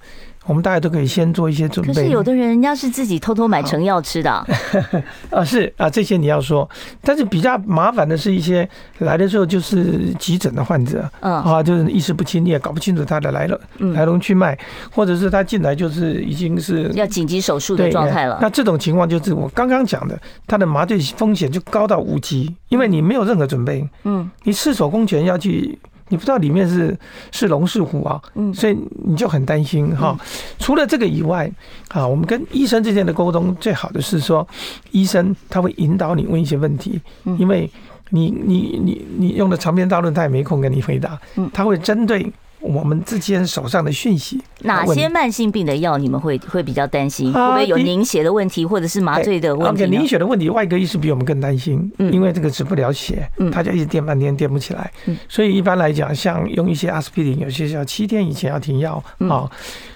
[0.46, 1.92] 我们大家都可以先做一些准备。
[1.92, 4.46] 可是有的人，人家是自己偷偷买成药吃的啊。
[5.30, 6.68] 啊，是啊，这些你要说。
[7.02, 13.60] 但是比较麻烦的是一些来的时候就是急诊的患者，嗯啊，就是意识不清，你也搞不清楚他的来了
[13.94, 14.56] 来龙去脉，
[14.90, 18.38] 或者是他进来就是已经是要紧急手术的状态了。
[18.40, 23.88] 那这种情况就是我刚刚讲的，他的麻醉风险就高到五级，因为你没有任何准备。
[24.04, 25.78] 嗯，你赤手空拳要去。
[26.08, 26.96] 你不知道里面是
[27.32, 30.16] 是龙是虎啊，嗯，所以你就很担心哈。
[30.58, 31.50] 除了这个以外，
[31.88, 34.46] 啊，我们跟医生之间的沟通最好的是说，
[34.90, 37.00] 医生他会引导你问一些问题，
[37.38, 37.70] 因为
[38.10, 41.18] 你你你你用的长篇大论，他也没空跟你回答，
[41.52, 42.32] 他会针对。
[42.66, 47.32] 我们之间手上的讯息，哪些慢性病的药你们会会比较担心？
[47.32, 49.86] 会不会有凝血的问题，或者是麻醉的问题？
[49.86, 54.90] 凝血的问题，外科医师比我们更担心，因为这个止不了血，他就一直垫半天垫不起来。
[55.28, 59.50] 所以一般来讲，像用一些阿司匹林，有些要七天以前要停药啊。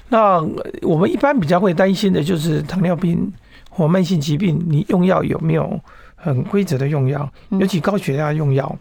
[0.08, 0.44] 那
[0.82, 3.32] 我们一般比较会担心的就是糖尿病
[3.68, 5.78] 或慢性疾病，你用药有没有
[6.16, 7.30] 很规则的用药？
[7.50, 8.76] 尤其高血压用药，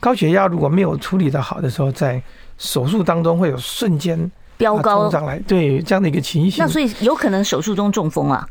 [0.00, 2.22] 高血压如果没有处理得好的时候，在
[2.62, 6.64] 手术当中会有瞬间飙高上来，对这样的一个情形。
[6.64, 8.46] 那所以有可能手术中中风啊？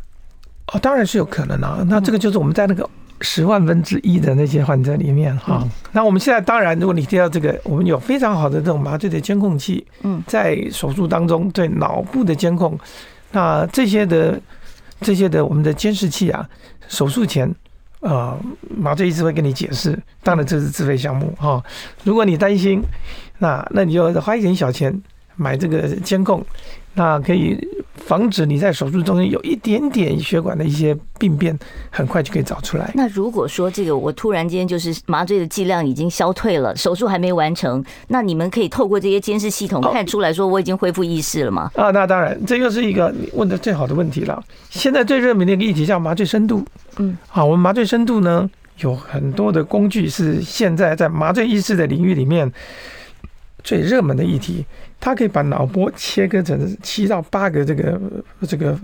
[0.74, 1.82] 哦，当然是有可能啊。
[1.88, 2.88] 那这个就是我们在那个
[3.22, 5.66] 十万分之一的那些患者里面哈。
[5.94, 12.78] 那我们现在当然，如果你提到这个，我们有非常好的这种麻醉的监控器，嗯，在手术当中对脑部的监控，
[13.32, 14.38] 那这些的
[15.00, 16.46] 这些的我们的监视器啊，
[16.90, 17.50] 手术前。
[18.02, 18.36] 啊，
[18.76, 21.64] 麻醉医师会跟你解释，当然这是自费项目哈。
[22.04, 22.82] 如果你担心，
[23.42, 25.02] 那那你就花一点小钱
[25.36, 26.46] 买这个监控，
[26.94, 27.58] 那可以
[27.96, 31.58] 防止你在手术中间有一点点血管的一些病变，
[31.90, 32.92] 很快就可以找出来。
[32.94, 41.72] 那如果说这个我突然间就是麻醉的剂量已经消退了，手术还没完成，那你们可以透过这些监视系统看出来说我已经恢复意识了吗？
[41.76, 44.44] 啊，那当然，这又是一个你问的最好的问题了。
[44.70, 46.64] 现在最热门的一个议题叫麻醉深度。
[46.98, 48.48] 嗯，好，我们麻醉深度呢，
[48.80, 52.52] 有很多的工具是现在在麻醉意识的领域里面
[53.64, 54.66] 最热门的议题。
[55.00, 58.00] 它可以把脑波切割成七到八个这个
[58.48, 58.78] 这个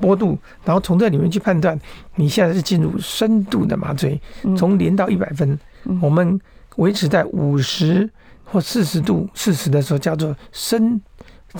[0.00, 1.78] 波度，然后从这里面去判断
[2.16, 4.20] 你现在是进入深度的麻醉，
[4.58, 5.58] 从零到一百分，
[6.02, 6.40] 我们
[6.76, 8.10] 维持在五十
[8.44, 11.00] 或四十度四十的时候叫做深。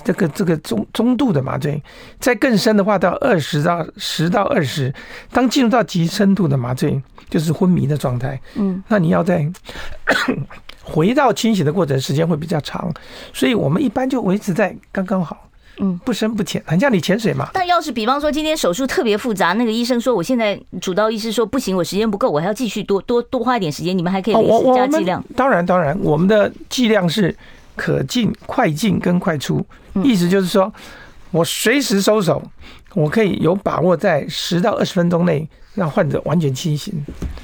[0.04, 1.83] 这个这个中中度的麻醉，
[2.20, 4.94] 再更深的话到二十到十到二十，
[5.33, 8.40] 当进入到极深度的麻醉，就是昏迷的状态。
[8.54, 9.44] 嗯，那你要再
[10.82, 12.92] 回到清醒的过程，时间会比较长，
[13.32, 15.48] 所以我们一般就维持在刚刚好。
[15.78, 17.48] 嗯，不深不浅，很像你潜水嘛。
[17.52, 24.34] 但要是比方说今天手术特别复杂，那个医生说我现在主刀医师说不行，我时间不够，我还要继续多多多花一点时间，你们还可以
[24.74, 25.24] 加剂量。
[25.34, 27.34] 当然当然，我们的剂量是。
[27.76, 29.64] 可进、快进跟快出，
[30.04, 30.70] 意思就是说，
[31.30, 32.42] 我随时收手，
[32.94, 36.94] 我可以有把握在十到二十分钟内让患者完全清醒。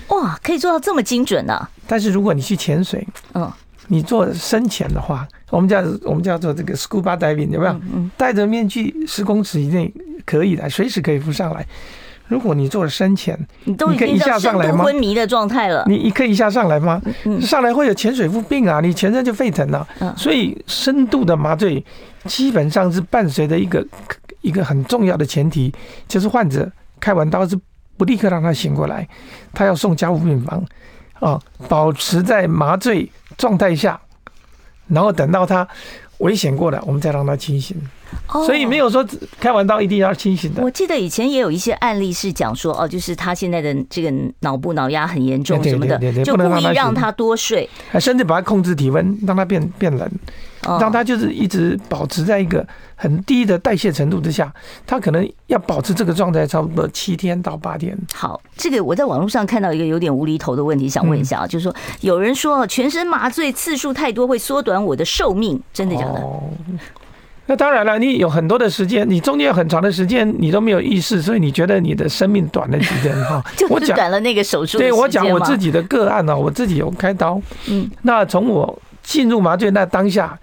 [0.08, 1.54] 哇，可以做到这么精准呢？
[1.54, 1.70] 啊？
[1.86, 3.50] 但是如果你去潜水，嗯，
[3.88, 7.72] 你做深潜的话，我们叫我们叫做这个 scuba diving，有没有？
[7.92, 9.92] 嗯，戴着面具十公尺以内
[10.24, 11.66] 可以的，随时可以浮上来。
[12.28, 17.00] 如果你做了深潜，你都已经到深度昏迷的状态了，你你可以一下上来吗？
[17.40, 19.86] 上来会有潜水夫病啊，你全身就沸腾了。
[20.16, 21.84] 所以深度的麻醉
[22.24, 23.86] 基本上是伴随着一个
[24.40, 25.72] 一个很重要的前提，
[26.08, 27.56] 就是患者开完刀是
[27.96, 29.08] 不立刻让他醒过来，
[29.52, 30.64] 他要送加护病房
[31.20, 34.00] 啊，保持在麻醉状态下，
[34.88, 35.66] 然后等到他
[36.18, 37.76] 危险过了，我们再让他清醒。
[38.28, 39.04] 所以没有说
[39.40, 40.62] 开完刀一定要清醒的。
[40.62, 50.10] 我记得以前也有一些案例是讲说，哦，就是他现在的这个脑部脑压很严重什么的，就故意让他多睡，甚至把他控制体温，让他变变冷，
[50.80, 54.52] 让他就是一直保持在一个很低的代谢程度之下，
[54.86, 57.96] 他可能要保持这个状态差不多七天到八天。
[58.12, 66.22] 好，这个我在网络上看到一个有点无厘头的问题，想问一下啊，就是说有人说全身麻醉次数太多会缩短我的寿命，真的假的？
[67.48, 73.40] 那当然了，你有很多的时间，你中间有很长的时间你都没有意识，所以你觉得你的生命短了几天哈？
[73.70, 74.78] 我讲短了那个手术。
[74.78, 77.40] 对，我讲我自己的个案呢，我自己有开刀。
[77.68, 80.36] 嗯，那从我进入麻醉那当下，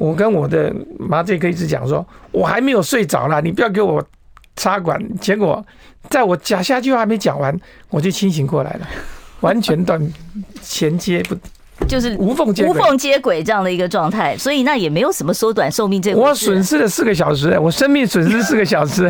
[0.00, 4.02] 我跟我的麻醉科医师讲说，我还没有睡着了，你不要给我
[4.56, 4.98] 插管。
[5.18, 5.62] 结果
[6.08, 7.54] 在我讲下句话还没讲完，
[7.90, 8.88] 我就清醒过来了，
[9.40, 10.00] 完全断
[10.62, 11.36] 衔接不。
[11.88, 16.20] 就是无缝接无缝接轨这样的一个状态，所以那也没有什么缩短寿命这个。
[16.20, 19.08] 我损失了四个小时，我生命损失四个小时。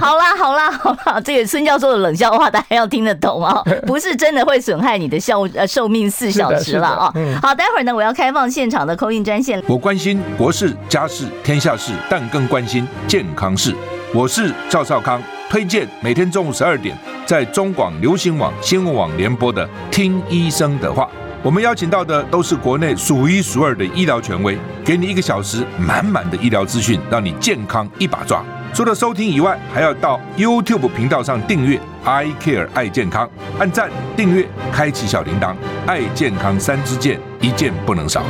[0.00, 7.12] 好啦好啦好啦，这个孙教授的冷笑话大家要听得懂啊，不是真的会损害你的效呃寿命四小时了啊。
[7.42, 9.62] 好，待会儿呢我要开放现场的 call in 专线。
[9.66, 13.74] 我关心国事家事天下事，但更关心健康事。
[14.14, 16.96] 我是赵少康，推荐每天中午十二点
[17.26, 21.04] 在中广流行网新闻网联播的《听医生的话》。
[21.44, 28.42] 我们邀请到的都是国内数一数二的医疗权威，给你一个小时满满的医疗资讯，让你健康一把抓。
[28.72, 33.28] 除了收听以外，还要到 YouTube 频道上订阅 I Care 爱健康，
[33.58, 35.54] 按赞、订阅、开启小铃铛，
[35.86, 38.24] 爱健康三支箭，一件不能少。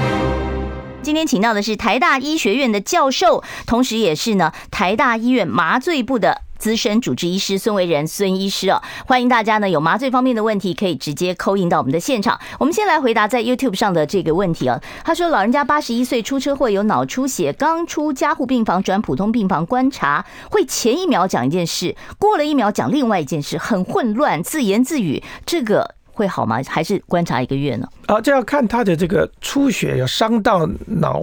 [1.00, 6.43] 今天请到的是台大医学院的教授，同时也是呢台大医院麻醉部的。
[6.58, 12.40] 资深主治医师孙维仁孙医师哦，欢迎大家呢有麻醉方面的问题可以直接 call in 到我们的现场。
[12.58, 14.80] 我们先来回答在 YouTube 上的这个问题啊。
[15.04, 26.60] 他说，老人家八十一岁出车祸有脑出血，刚出加护病房转普通病房观察，会前一秒讲一件事，过了一秒讲另外一件事，很混乱，自言自语，这个会好吗？
[26.66, 27.88] 还是观察一个月呢？
[28.06, 31.22] 啊，这要看他的这个出血有伤到脑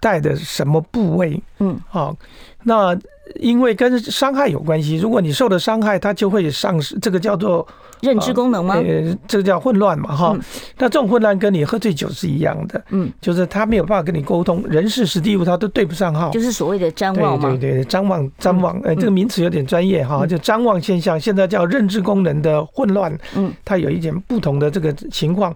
[0.00, 1.40] 袋的什么部位？
[1.58, 2.16] 嗯，好，
[2.64, 2.98] 那。
[3.38, 7.66] 因为跟伤害有关系，如果你受的伤害，它就会丧失，这个叫做
[8.00, 8.74] 认知功能吗？
[8.76, 10.36] 呃，这个叫混乱嘛，哈。
[10.78, 17.50] 那这种混乱跟你喝醉酒是一样的，嗯，就是他没有办法跟你沟通，人事史地物他都对不上号，就是所谓的张望嘛。
[17.50, 25.54] 对对对，张望张望，哎，这个名词有点专业哈，就张望现象，现在叫认知功能的混乱，嗯，它有一点不同的这个情况。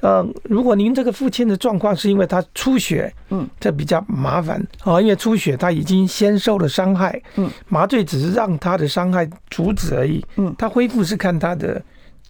[0.00, 4.64] 呃，如果您这个父亲的状况是因为他出血，嗯，这比较麻烦。
[4.84, 11.82] 啊，因为出血他已经先受了伤害，嗯，麻醉只是让他的伤害阻止而已，嗯，他恢复是看他的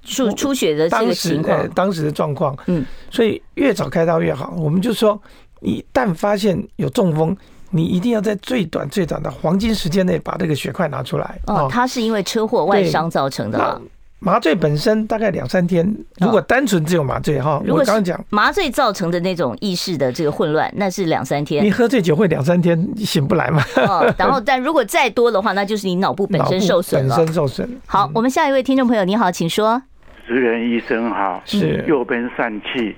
[0.03, 4.55] 出出血的这个情况，当时的状况，嗯，所以越早开刀越好。
[4.57, 5.21] 我们就说，
[5.61, 7.37] 一旦发现有中风，
[7.71, 11.39] 你一定要在最短最短的黄金时间内把这个血块拿出来。
[11.47, 13.81] 哦，他是因为车祸外伤造成的。
[14.21, 15.87] 麻醉本身大概两三天，
[16.21, 21.65] 如果单纯只有麻醉哈，我刚刚讲麻醉造成的那种意识的这个混乱，那是两三天。
[21.65, 23.63] 你喝醉酒会两三天醒不来嘛？
[23.77, 27.17] 哦，然后但如果再多的话，那就是你脑部本身受损了。
[27.17, 27.81] 本身受损。
[27.87, 29.81] 好，我们下一位听众朋友，你好，请说。
[30.27, 32.97] 职员医生好，是右边疝气，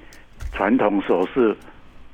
[0.53, 1.55] 传统手术。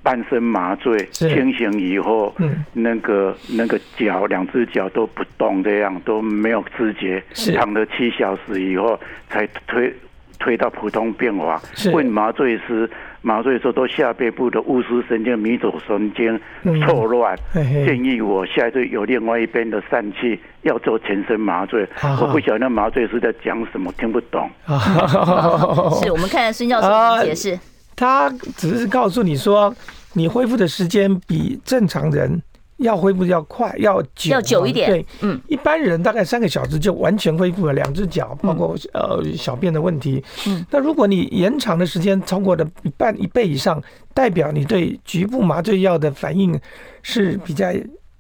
[0.06, 7.20] 半身麻醉，清醒以后，嗯，那个那个脚，两只脚都不动，这样都没有知觉，
[7.56, 8.96] 躺了七小时以后
[9.28, 9.92] 才推
[10.38, 11.60] 推到普通病房。
[11.92, 12.88] 问麻醉师，
[13.20, 16.40] 麻醉说都下背部的乌丝神经、迷走神经
[16.86, 21.84] 错乱，建议我下一次有另外一边的疝气要做全身麻醉。
[22.20, 24.48] 我不晓得那麻醉师在讲什么，听不懂。
[26.00, 27.58] 是我们看孙教授解释。
[27.98, 29.74] 他只是告诉你说，
[30.16, 32.42] 你恢复的时间比正常人
[32.78, 34.88] 要恢复要快，要久，要久一点。
[34.90, 40.24] 对，嗯，一般人大概三个小时就完全恢复了两只脚，包括呃小便的问题。
[40.46, 43.82] 嗯，那如果你延长的时间超过了一半一倍以上，
[44.14, 46.58] 代表你对局部麻醉药的反应
[47.02, 47.66] 是比较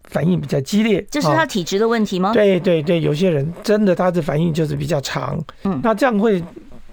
[0.04, 1.04] 反应比较激烈。
[1.10, 2.34] 这是他体质的问题吗？
[2.34, 5.42] 对对对，有些人真的他的反应就是比较长。
[5.64, 6.42] 嗯，那这样会。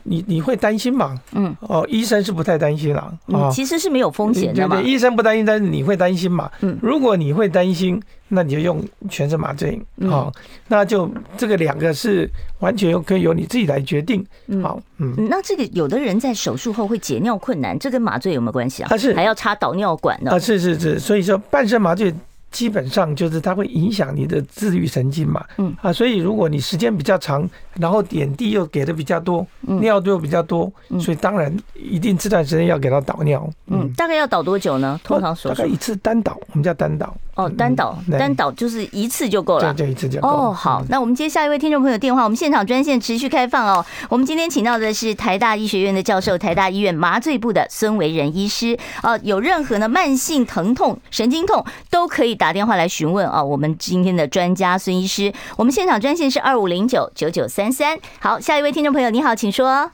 [0.04, 1.18] 你你会担心吗？
[1.34, 3.14] 嗯，哦，医生是不太担心了。
[3.28, 4.76] 嗯，其实是没有风险的嘛。
[4.76, 6.50] 对对，医生不担心，但是你会担心嘛？
[6.62, 9.82] 嗯，如果你会担心，那你就用全身麻醉。
[10.10, 10.32] 好，
[10.68, 14.26] 那就这个两个是完全可以由你自己来决定。
[14.62, 18.88] 好，嗯，那这个有的人在手术后会解尿困难，这跟麻醉有没有关系啊？
[18.90, 20.32] 他是还要插导尿管呢？
[20.32, 22.14] 啊，是是是，所以说半身麻醉。
[22.54, 33.50] 基本上就是它会影响你的自律神经嘛，嗯啊，所以如果你时间比较长，然后点滴又给的比较多，尿又比较多，所以当然一定这段时间要给它导尿。
[33.68, 34.98] 嗯，大概要导多久呢？
[35.04, 37.14] 通常说大概一次单导，我们叫单导。
[37.36, 40.28] 哦，单导单导就是一次就够了，就一次就够。
[40.28, 43.84] 哦，好，那我们接下一位听众朋友电话，我们现场专线持续开放哦。
[44.08, 48.78] 我们今天请到的是台大医学院的教授，台大医院麻醉部的孙维仁医师。
[49.02, 53.44] 哦，有任何的慢性疼痛、神经痛都可以打电话来询问哦。
[53.44, 57.98] 我们今天的专家孙医师，我们现场专线是二五零九九九三三。
[58.20, 59.90] 好，下一位听众朋友，你好，请说。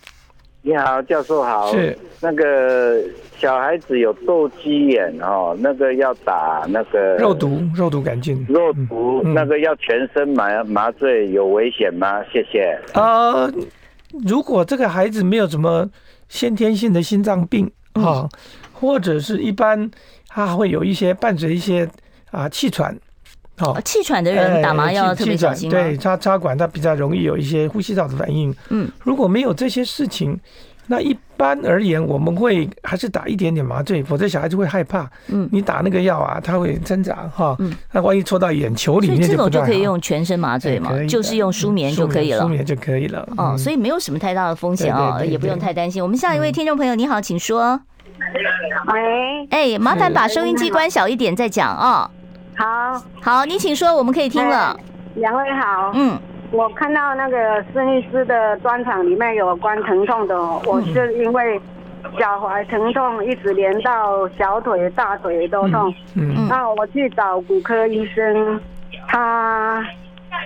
[0.62, 1.72] 你好，教授好。
[1.72, 3.02] 是那个
[3.38, 8.46] 小孩子有斗鸡眼哦，那个要打那个肉毒肉毒杆菌。
[8.50, 12.22] 肉毒那个要全身麻麻醉，有危险吗？
[12.26, 12.78] 谢谢。
[12.94, 13.50] 呃，
[14.28, 15.90] 如果这个孩子没有什么
[16.28, 18.28] 先天性的心脏病啊，
[18.74, 19.90] 或者是一般
[20.28, 21.88] 他会有一些伴随一些
[22.32, 22.98] 啊气喘。
[23.60, 25.70] 哦，气喘的人打麻药特别小心。
[25.70, 28.56] 对，插插管它比较容易有一些呼吸道的反应。
[28.70, 30.40] 嗯，如果没有这些事情，
[30.88, 35.08] 那一般而言我们会还是打一点点麻醉，否则小孩子会害怕。
[35.28, 37.56] 嗯，你打那个药啊，它会挣扎哈。
[37.60, 42.42] 嗯，那万一戳到眼球里面这种就可以用全身麻醉嘛，就是用舒眠就可以了。
[42.42, 43.28] 舒眠就可以了。
[43.38, 46.02] 哦，所以没有什么太大的风险啊，也不用太担心。
[46.02, 47.80] 我们下一位听众朋友，你好，请说。
[48.92, 52.10] 喂，哎，麻烦把收音机关小一点再讲啊。
[52.60, 53.02] 好。
[53.22, 54.76] 好，你请说，我们可以听了。
[55.16, 56.20] 两位好，嗯，
[56.52, 61.60] 我看到那个孙医师的专场里面有关疼痛的，我是因为
[62.18, 68.60] 脚踝疼痛一直连到小腿、大腿都痛，嗯，那我去找骨科医生，
[69.08, 69.82] 他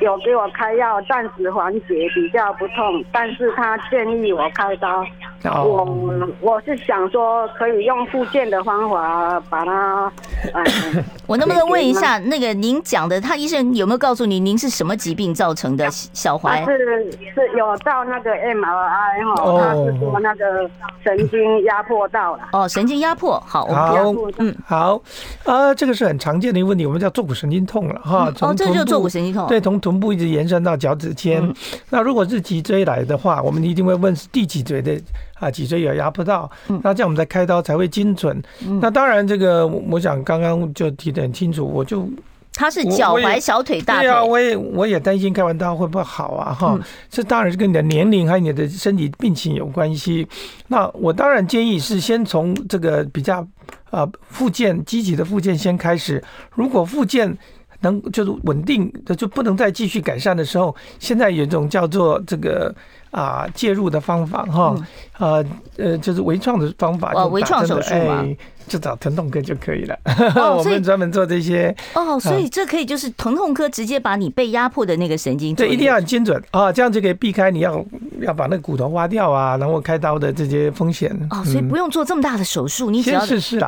[0.01, 5.03] 有给我开药，暂时缓解，比较不痛，但是他建议我开刀，
[5.43, 10.11] 我我是想说，可以用复健的方法把它。
[11.25, 16.63] 我能不能问一下，那个您讲的，他医生有没有告诉你，您是什么疾病造成的小怀？
[16.65, 20.69] 是是有到那个 MRI 哈，他是说那个
[21.03, 22.43] 神经压迫到了。
[22.51, 25.01] 哦，神经压迫，好，我好，嗯，好，
[25.45, 28.31] 呃，这个是很常见的一个问题，我们叫坐骨神经痛了哈。
[28.41, 29.47] 哦，这就是坐骨神经痛。
[29.47, 31.41] 对，从臀部一直延伸到脚趾尖。
[31.89, 34.99] 那如果是脊椎来的话，我们一定会问是第几椎的。
[35.43, 36.49] 啊，脊椎也压不到，
[36.81, 38.41] 那这样我们再开刀才会精准。
[38.79, 42.07] 那当然，这个我想刚刚就提得很清楚，我就
[42.53, 44.03] 他是脚踝、小腿、大腿。
[44.03, 46.53] 对啊，我也我也担心开完刀会不会好啊？
[46.53, 46.79] 哈，
[47.09, 50.25] 这当然是跟你的年龄还有你的身体病情有关系。
[50.67, 53.45] 那我当然建议是先从这个比较
[53.89, 56.23] 啊复健积极的复健先开始。
[56.55, 57.37] 如果复健
[57.81, 62.73] 能就是稳定的，就不能再继续改善的时候，现在有一种叫做这个。
[63.13, 64.75] 啊，介入的方法哈，
[65.19, 65.45] 呃
[65.77, 68.25] 呃，就是微创的方法，哦，微创手术嘛，
[68.67, 69.95] 就找疼痛科就可以了。
[70.35, 71.73] 哦 我们专门做这些。
[71.93, 77.85] 哦，所以这可以就是疼痛科直接把你被压迫的那个神经，对，一定要很精准啊，这样就可以避开你要
[78.19, 81.15] 要把那个骨头挖掉啊，然后开刀的这些风险。
[81.29, 83.23] 哦，所以不用做这么大的手术，你只要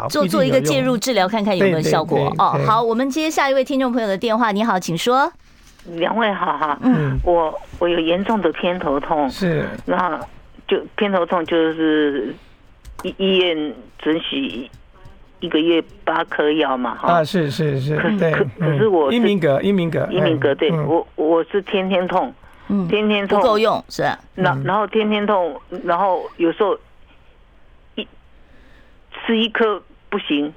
[0.09, 2.33] 做做一个介入治疗，看看有没有效果。
[2.39, 5.31] 哦，好，我们接下一位听众朋友的电话，你好，请说。
[5.93, 10.19] 两位好哈，嗯，我我有严重的偏头痛，是，那
[10.67, 12.33] 就偏头痛就是
[13.03, 14.69] 医医院准许
[15.39, 22.33] 一个月八颗药嘛，哈，啊，是是是，可可可是我英明格英明格英明格，对我我是天天痛，
[22.69, 23.39] 嗯，天天痛。
[23.39, 26.75] 不够用是，然然后天天痛，然后有时候
[27.93, 28.07] 一
[29.25, 29.79] 吃一颗
[30.09, 30.51] 不行，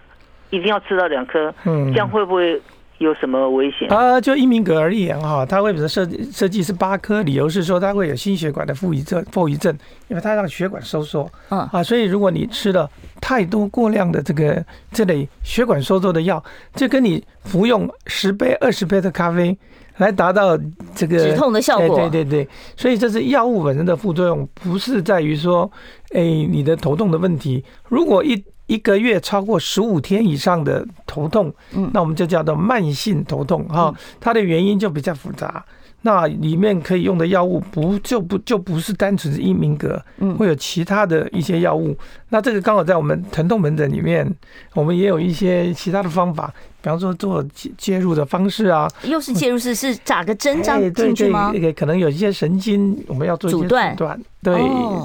[0.49, 2.61] 一定要吃到两颗，嗯，这样会不会？
[2.99, 4.21] 有什么危险啊？
[4.21, 7.23] 就英明格而言哈，它为什么设设计是八颗？
[7.23, 9.73] 理由是说它会有心血管的后遗症，后遗症，
[10.09, 11.31] 因为它让血管收缩。
[11.51, 12.89] 嗯啊，所以如果你吃了
[13.21, 16.43] 太多过量的这个这类血管收缩的药，
[16.75, 19.57] 就跟你服用十杯、二十杯的咖啡
[19.99, 20.59] 来达到
[20.95, 21.97] 这个止痛的效果。
[21.97, 25.71] 对对对，所以这是药物本身的副作用，不是在于说，
[26.13, 27.65] 哎，你的头痛的问题。
[27.89, 35.65] 如果一一个月超过十五天以上的头痛，嗯，那我们就叫做慢性头痛哈，它的原因就比较复杂。
[36.03, 41.97] 那里面可以用的药物不就不就不是单纯是英明格，嗯，会有其他的一些药物。
[42.29, 44.25] 那这个刚好在我们疼痛门诊里面，
[44.75, 48.89] 我们也有一些其他的方法，比方说做介介入的方式啊。
[49.03, 51.51] 又是介入式，是扎个针扎进去吗？
[51.51, 54.55] 对，可能有一些神经我们要做一些阻断，对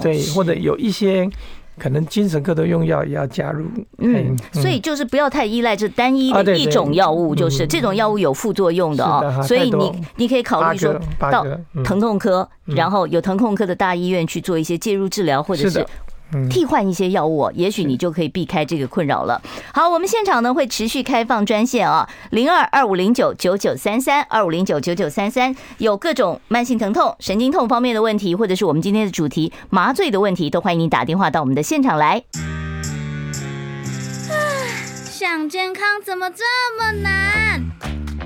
[0.04, 1.28] 对，或者有一些。
[1.78, 3.66] 可能精神科的用药也要加入，
[3.98, 11.46] 嗯，所以就是不要太依赖这单一的一种药物，就是这种药物有副作用的哦，所以你你可以考虑说到
[11.84, 15.86] 疼痛科，然后有疼痛科的大医院去做一些介入治疗，或者是。
[16.50, 19.42] 替换一些药物，也许你就可以避开这个困扰了。
[19.74, 32.24] 好，我们现场呢会持续开放专线啊，零二二五零九九九三三二五零九九九三三，有各种慢性疼痛、神经痛方面的问题，或者是我们今天的主题麻醉的问题，都欢迎你打电话到我们的现场来。
[35.10, 36.44] 想健康怎么这
[36.78, 37.93] 么难？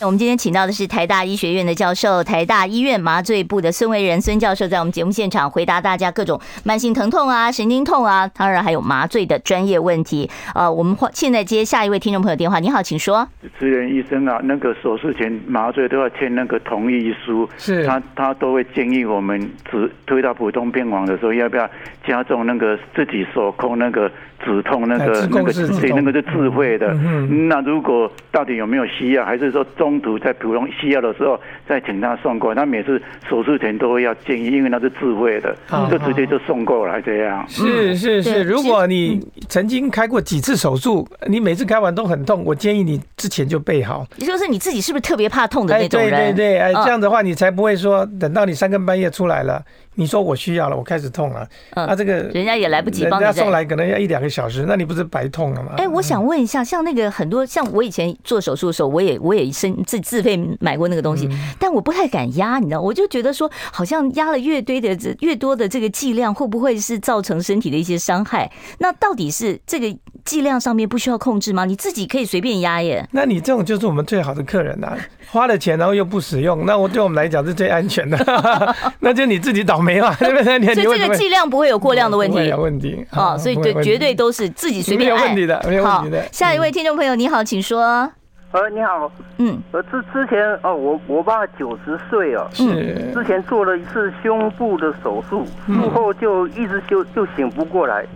[0.00, 10.30] 我们今天请到的是台大医学院的教授，台大医院麻醉部的孙维仁孙教授，在我们节目现场回答大家各种慢性疼痛啊、神经痛啊，当然还有麻醉的专业问题。
[10.54, 13.26] 呃，我们现在接下一位听众朋友电话，你好，请说。
[13.58, 21.68] 支援医生啊，那个手术前麻醉都要签那个同意书，是他他都会建议我们只推到普通病房的时候，要不要
[22.06, 24.08] 加重那个自己手控那个。
[24.44, 32.60] 止痛那个那个对那个是智慧的，嗯那如果到底有没有需要，还是说中途在普通需要的时候再请他送过来？
[32.60, 35.56] 他每次手术前都会要建议，因为那是智慧的，
[35.90, 37.44] 就直接就送过来这样。
[37.48, 44.06] 是是是，如果你曾经开过几次手术，你每次开完都很痛，我建议你之前就备好。
[44.16, 46.10] 也就是你自己是不是特别怕痛的那种人？
[46.10, 49.62] 对对对，哎，这样的话你才不会说等到你三更半夜出来了。
[49.98, 51.44] 你说我需要了，我开始痛了，
[51.74, 55.72] 那这个人家也来不及帮你，人家送来可能要一两个小时，那你不是白痛了吗？
[55.76, 61.28] 哎，我想问一下，像那个很多像我以前做手术的时候，我也我也身自自费买过那个东西，
[61.58, 68.48] 但我不太敢压，你知道，我就觉得说，好像压了越堆的越多的这个剂量，会不会是造成身体的一些伤害？
[68.78, 69.92] 那到底是这个
[70.24, 71.64] 剂量上面不需要控制吗？
[71.64, 73.04] 你自己可以随便压耶。
[73.10, 74.96] 那你这种就是我们最好的客人啊，
[75.30, 78.16] 花了钱然后又不使用，那我对我们来讲是最安全的，
[79.00, 80.74] 那就你自己倒霉了，对不对？
[80.74, 86.22] 所以这个剂量不会有过量的问题，没有问题啊，所以对，绝对都是自己随便没有问题的，没有问题的。
[86.30, 88.10] 下一位听众朋友，你好，请说。
[88.50, 92.64] 呃，你好，嗯，呃，之之前哦，我我爸九十岁哦，是
[93.12, 98.06] 之前做了一次胸部的手术，术后就一直就就醒不过来，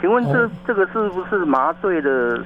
[0.00, 2.42] 请问这这个是不是麻醉的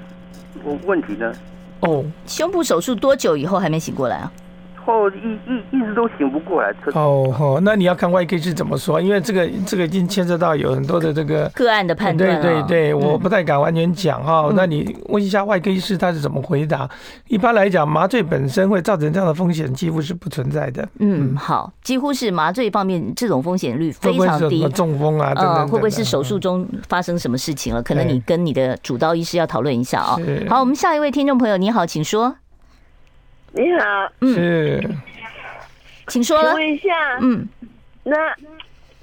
[0.87, 1.33] 问题呢？
[1.81, 4.33] 哦，胸部手术多久以后还没醒过来啊？
[4.87, 6.73] 后一一一直都醒不过来。
[6.95, 12.41] 哦哦，那你要看外科医师怎么说，因为这个这个已经牵涉到有很多的这个个案的判断。
[12.41, 14.51] 对对对，我不太敢完全讲哈。
[14.55, 16.89] 那你问一下外科医师他是怎么回答？
[17.27, 20.89] 一般来讲，麻醉本身会造成这样的风险几乎是不存在的。
[21.01, 24.67] 嗯，好，几乎是麻醉方面这种风险率非常低。
[24.69, 27.83] 中风啊，呃，会不会是手术中发生什么事情了？
[27.83, 30.17] 可能你跟你的主刀医师要讨论一下啊。
[30.49, 32.37] 好，我们下一位听众朋友，你好，请说。
[33.57, 34.91] 你好，嗯，是，
[36.09, 36.39] 请说。
[36.43, 37.49] 请问一下，嗯，
[38.05, 38.15] 那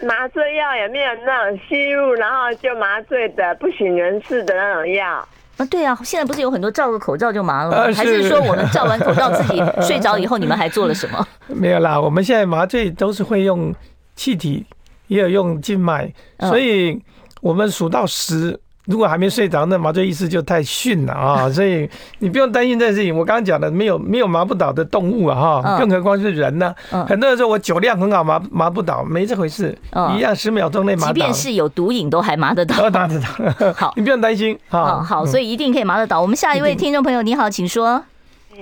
[0.08, 5.28] 麻醉药有没有那种吸入然后就麻醉的不省人事的那种药？
[5.58, 7.94] 啊，对啊，现在不是有很多罩个口罩就麻了吗？
[7.96, 11.28] 还是说我们罩完口罩自己睡着以后，你们还做了什么？
[11.48, 13.74] 没有啦，我们现在麻醉都是会用
[14.16, 14.64] 气体，
[15.08, 17.02] 也有用静脉，所以
[17.42, 18.60] 我们数到十。
[18.86, 21.48] 如果还没睡着，那麻醉医师就太逊了啊！
[21.52, 23.16] 所以你不用担心这件事情。
[23.16, 26.76] 我刚刚讲的，没有没有麻不倒的动物啊哈，更何况是人呢？
[27.08, 29.74] 很多人说我酒量很好，麻麻不倒，没这回事，
[30.18, 31.14] 一样十秒钟内麻倒。
[31.14, 32.76] 即便是有毒瘾，都还麻得倒。
[32.76, 33.72] 都麻得到。
[33.74, 35.02] 好，你不用担心啊。
[35.02, 36.22] 好，所以一定可以麻得倒。
[36.22, 38.04] 我们下一位听众朋友，你好，请说。
[38.52, 38.58] 哎，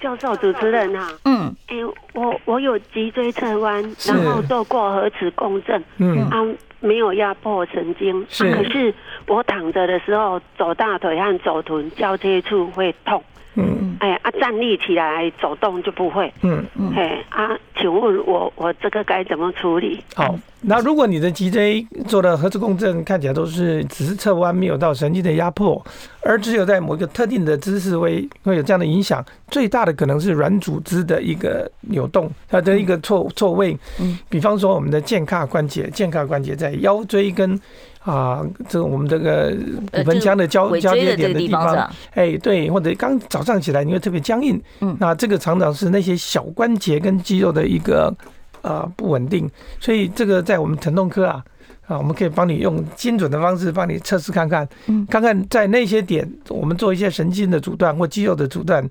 [0.00, 1.12] 教授主持人好。
[1.26, 1.54] 嗯。
[1.66, 1.76] 哎，
[2.14, 5.84] 我我有脊椎侧弯，然后做过核磁共振。
[5.98, 6.26] 嗯。
[6.30, 6.38] 啊。
[6.80, 8.94] 没有压迫神经，可是
[9.26, 13.22] 我躺着的时候，走大腿和走臀交接处会痛。
[13.60, 16.32] 嗯，哎啊，站立起来走动就不会。
[16.42, 20.00] 嗯嗯，哎啊，请问我我这个该怎么处理？
[20.14, 25.84] 好，那如果你的脊椎做了核磁共振，看起来都是只是侧弯，没有到神经的压迫，
[26.22, 33.76] 而只有在某一个特定的姿势会会有这样的影响，最大的可能是软组织的一个扭动，它的一个错错位。
[33.98, 37.60] 嗯，比方说我们的健髂关节，健髂关节在腰椎跟。
[38.08, 39.54] 啊，这个我们这个
[39.92, 41.76] 骨盆腔的交交接点的地方，
[42.14, 48.10] 哎，对，或者刚早上起来你会特别僵硬，嗯，那这个常常是那些小关节跟肌肉的一个
[48.62, 49.46] 呃不稳定，
[49.78, 51.44] 所以这个在我们疼痛科啊，
[51.88, 58.88] 啊，我们可以帮你用精准的方式帮你测试看看，嗯，看看在那些点我们做一些神经的阻断或肌肉的阻断。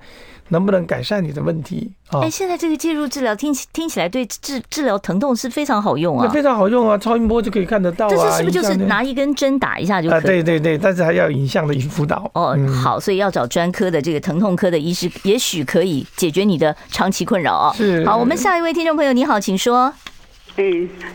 [0.50, 1.91] 能不能改善你的问题？
[2.10, 8.10] 哎、欸，现在这个介入治疗听起听起来对治治疗疼痛是非常好用啊，非常好用啊，超音波就可以看得到啊。
[8.10, 10.18] 这是是不是就是拿一根针打一下就可以？
[10.18, 12.32] 啊，对对对，但是还要影像的辅导。
[12.34, 17.74] 哦，嗯、好，所以要找专科的这个疼痛科的医师，也许可以解决你的长期困扰啊。
[17.76, 18.06] 是。
[18.06, 19.93] 好，我们下一位听众朋友，你好，请说。
[20.56, 20.64] 哎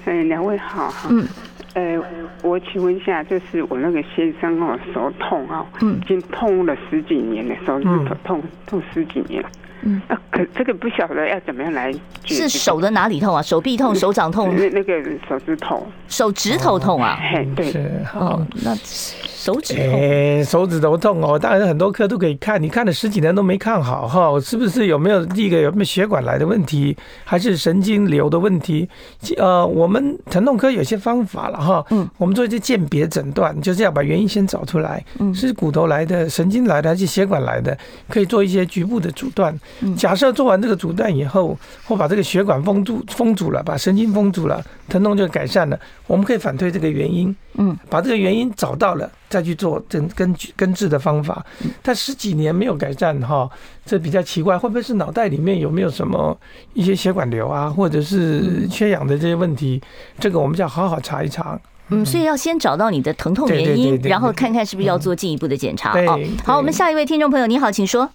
[0.05, 0.93] 哎，两位好。
[1.09, 1.27] 嗯。
[1.75, 1.99] 呃，
[2.43, 9.49] 我请问一下，就是我那个先生哦，手痛哦，嗯，已经痛了十几年了，手指头痛痛十几年了。
[9.85, 11.93] 嗯，啊，可这个不晓得要怎么样来？
[12.25, 13.43] 是手的哪里痛啊？
[13.43, 14.55] 手臂痛、手掌痛？
[14.57, 17.19] 那那个手指头，手指头痛啊？
[17.21, 17.73] 嘿，对，
[18.15, 28.89] 哦，那手指痛，哎，手指头痛哦，当然很多科都可以看，你看了十几年都没看好哈，是不是有没有第一个有没有血管来的问题，还是神经瘤的问题？
[29.37, 37.77] 呃，我们疼痛科有些方法了哈，嗯，我们做一些鉴别诊断，就是要把原因先找出来，嗯，是骨头来的、神经来的还是血管来的，
[38.09, 39.53] 可以做一些局部的阻断。
[39.97, 45.79] 假设做完这个阻断以后，或把这个血管封住、封阻了，把神经封阻了，疼痛就改善了。
[46.07, 51.45] 我们可以反推这个原因，嗯，把这个原因找到了，再去做根根根治的方法。
[51.83, 53.51] 但十几年没有改善哈，
[53.85, 56.37] 这比较奇怪，会不会是脑袋里面有没有什么
[56.75, 59.81] 一些血管瘤啊，或者是缺氧的这些问题？
[60.19, 61.59] 这个我们就要好好查一查。
[61.89, 65.91] 嗯，所以要先找到你的疼痛原因，然后看看是不是要做进一步的检查。
[65.91, 68.09] 啊，好，我们下一位听众朋友，你好，请说。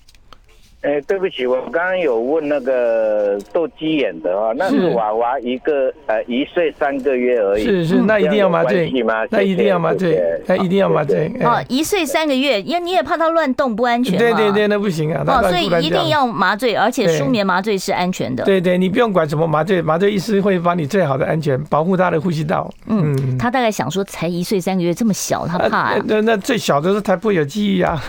[0.81, 9.25] 哎、欸，对不起，我刚刚有问那个斗鸡眼的啊，那是娃娃一个呃一岁三个月而已，是是，那一定要麻醉吗？
[9.31, 11.31] 那一定要麻醉，那一定要麻醉。
[11.41, 14.19] 哦，一岁三个月，因为你也怕他乱动不安全。
[14.19, 15.23] 对对对，那不行啊。
[15.25, 18.43] 哦，所以一定要麻醉，而且舒眠麻醉是安全的。
[18.43, 22.71] 对对，你不用管什么麻醉，麻醉医师会帮你最好的安全保护他的呼吸道。
[22.85, 25.95] 嗯，他大概想说，才一岁三个月这么小，他怕。
[26.05, 27.99] 那那最小的是才不会有记忆啊。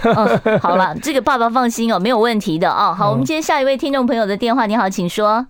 [0.61, 2.58] 好了，这个爸爸放心哦，没有问题。
[2.59, 2.93] 题的哦。
[2.97, 4.67] 好，我们接下一位听众朋友的电话。
[4.67, 5.47] 你好，请说。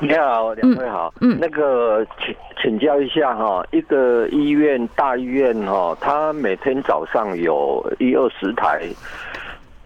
[0.00, 1.12] 你好，两位好。
[1.20, 8.82] 嗯，那个请请教一下哈，一个医院大医院哈，他每天早上有一二十台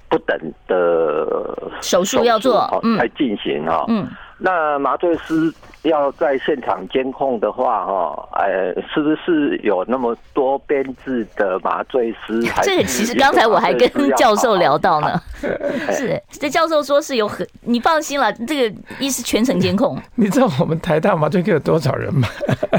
[0.09, 0.39] 不等
[0.69, 3.85] 的手术要做，嗯，来进行哈。
[3.89, 4.07] 嗯，
[4.39, 5.53] 那麻醉师。
[5.85, 8.49] 要在现场监控的话，哈，哎，
[8.93, 12.41] 是不是有那么多编制的麻醉师？
[12.63, 15.21] 这个其实刚才我还跟 教授聊到呢，
[15.93, 19.99] 是这教授说是有很，你放心了，这个医师全程监控。
[20.17, 22.27] 你知道我们台大麻醉科有多少人吗？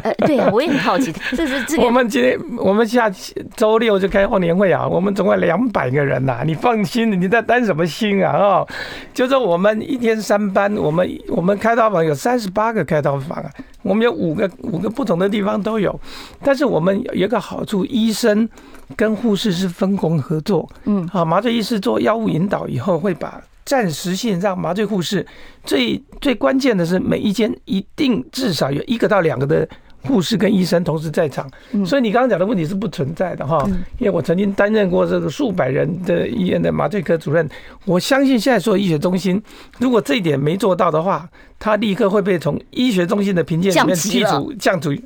[0.03, 1.83] 呃，对啊，我也很好奇，这是这个。
[1.83, 3.07] 我们今天我们下
[3.55, 8.35] 周六就开过年会啊，我们总共两百个人呐，你放心，你在担什么心啊？
[8.35, 8.67] 哦，
[9.13, 12.94] 就是我们一天三班，我们我们开刀房有三十八个开。
[12.95, 15.99] 开刀房啊，我们有五个五个不同的地方都有，
[16.41, 18.47] 但是我们有一个好处，医生
[18.95, 20.69] 跟护士是分工合作。
[20.85, 25.25] 嗯，好，麻醉医师做药物引导以后，会把暂时性让麻醉护士
[25.65, 29.67] 最最关键的是每一间一定至少有一个到两个的。
[30.05, 31.49] 护士跟医生同时在场，
[31.85, 33.65] 所以你刚刚讲的问题是不存在的哈。
[33.97, 37.47] 因为我曾经担任过这个数百人的医院的麻醉科主任，
[37.85, 39.41] 我相信现在所有医学中心，
[39.79, 41.27] 如果这一点没做到的话，
[41.57, 45.03] 他立刻会被从医学中心的评鉴里面剔除降级。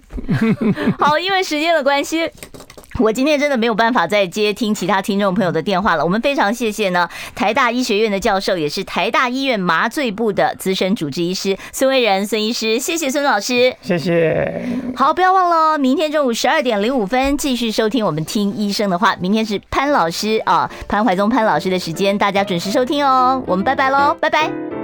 [0.99, 2.29] 好，因为时间的关系。
[3.01, 6.03] 我今天真的没有办法再接听其他听众朋友的电话了。
[6.03, 12.77] 我们非常谢谢呢，台大医学院的教授，也是台大医院麻醉部的资深主治医师孙威仁孙医师。
[12.77, 14.61] 谢谢孙老师，谢谢。
[14.95, 19.15] 好，不要忘了，明天中午十二点零五分继续收听我们听医生的话。
[19.19, 23.41] 明天是潘老师啊，潘怀宗潘老师的时间，大家准时收听哦。
[23.45, 24.78] 我们拜拜喽，拜拜。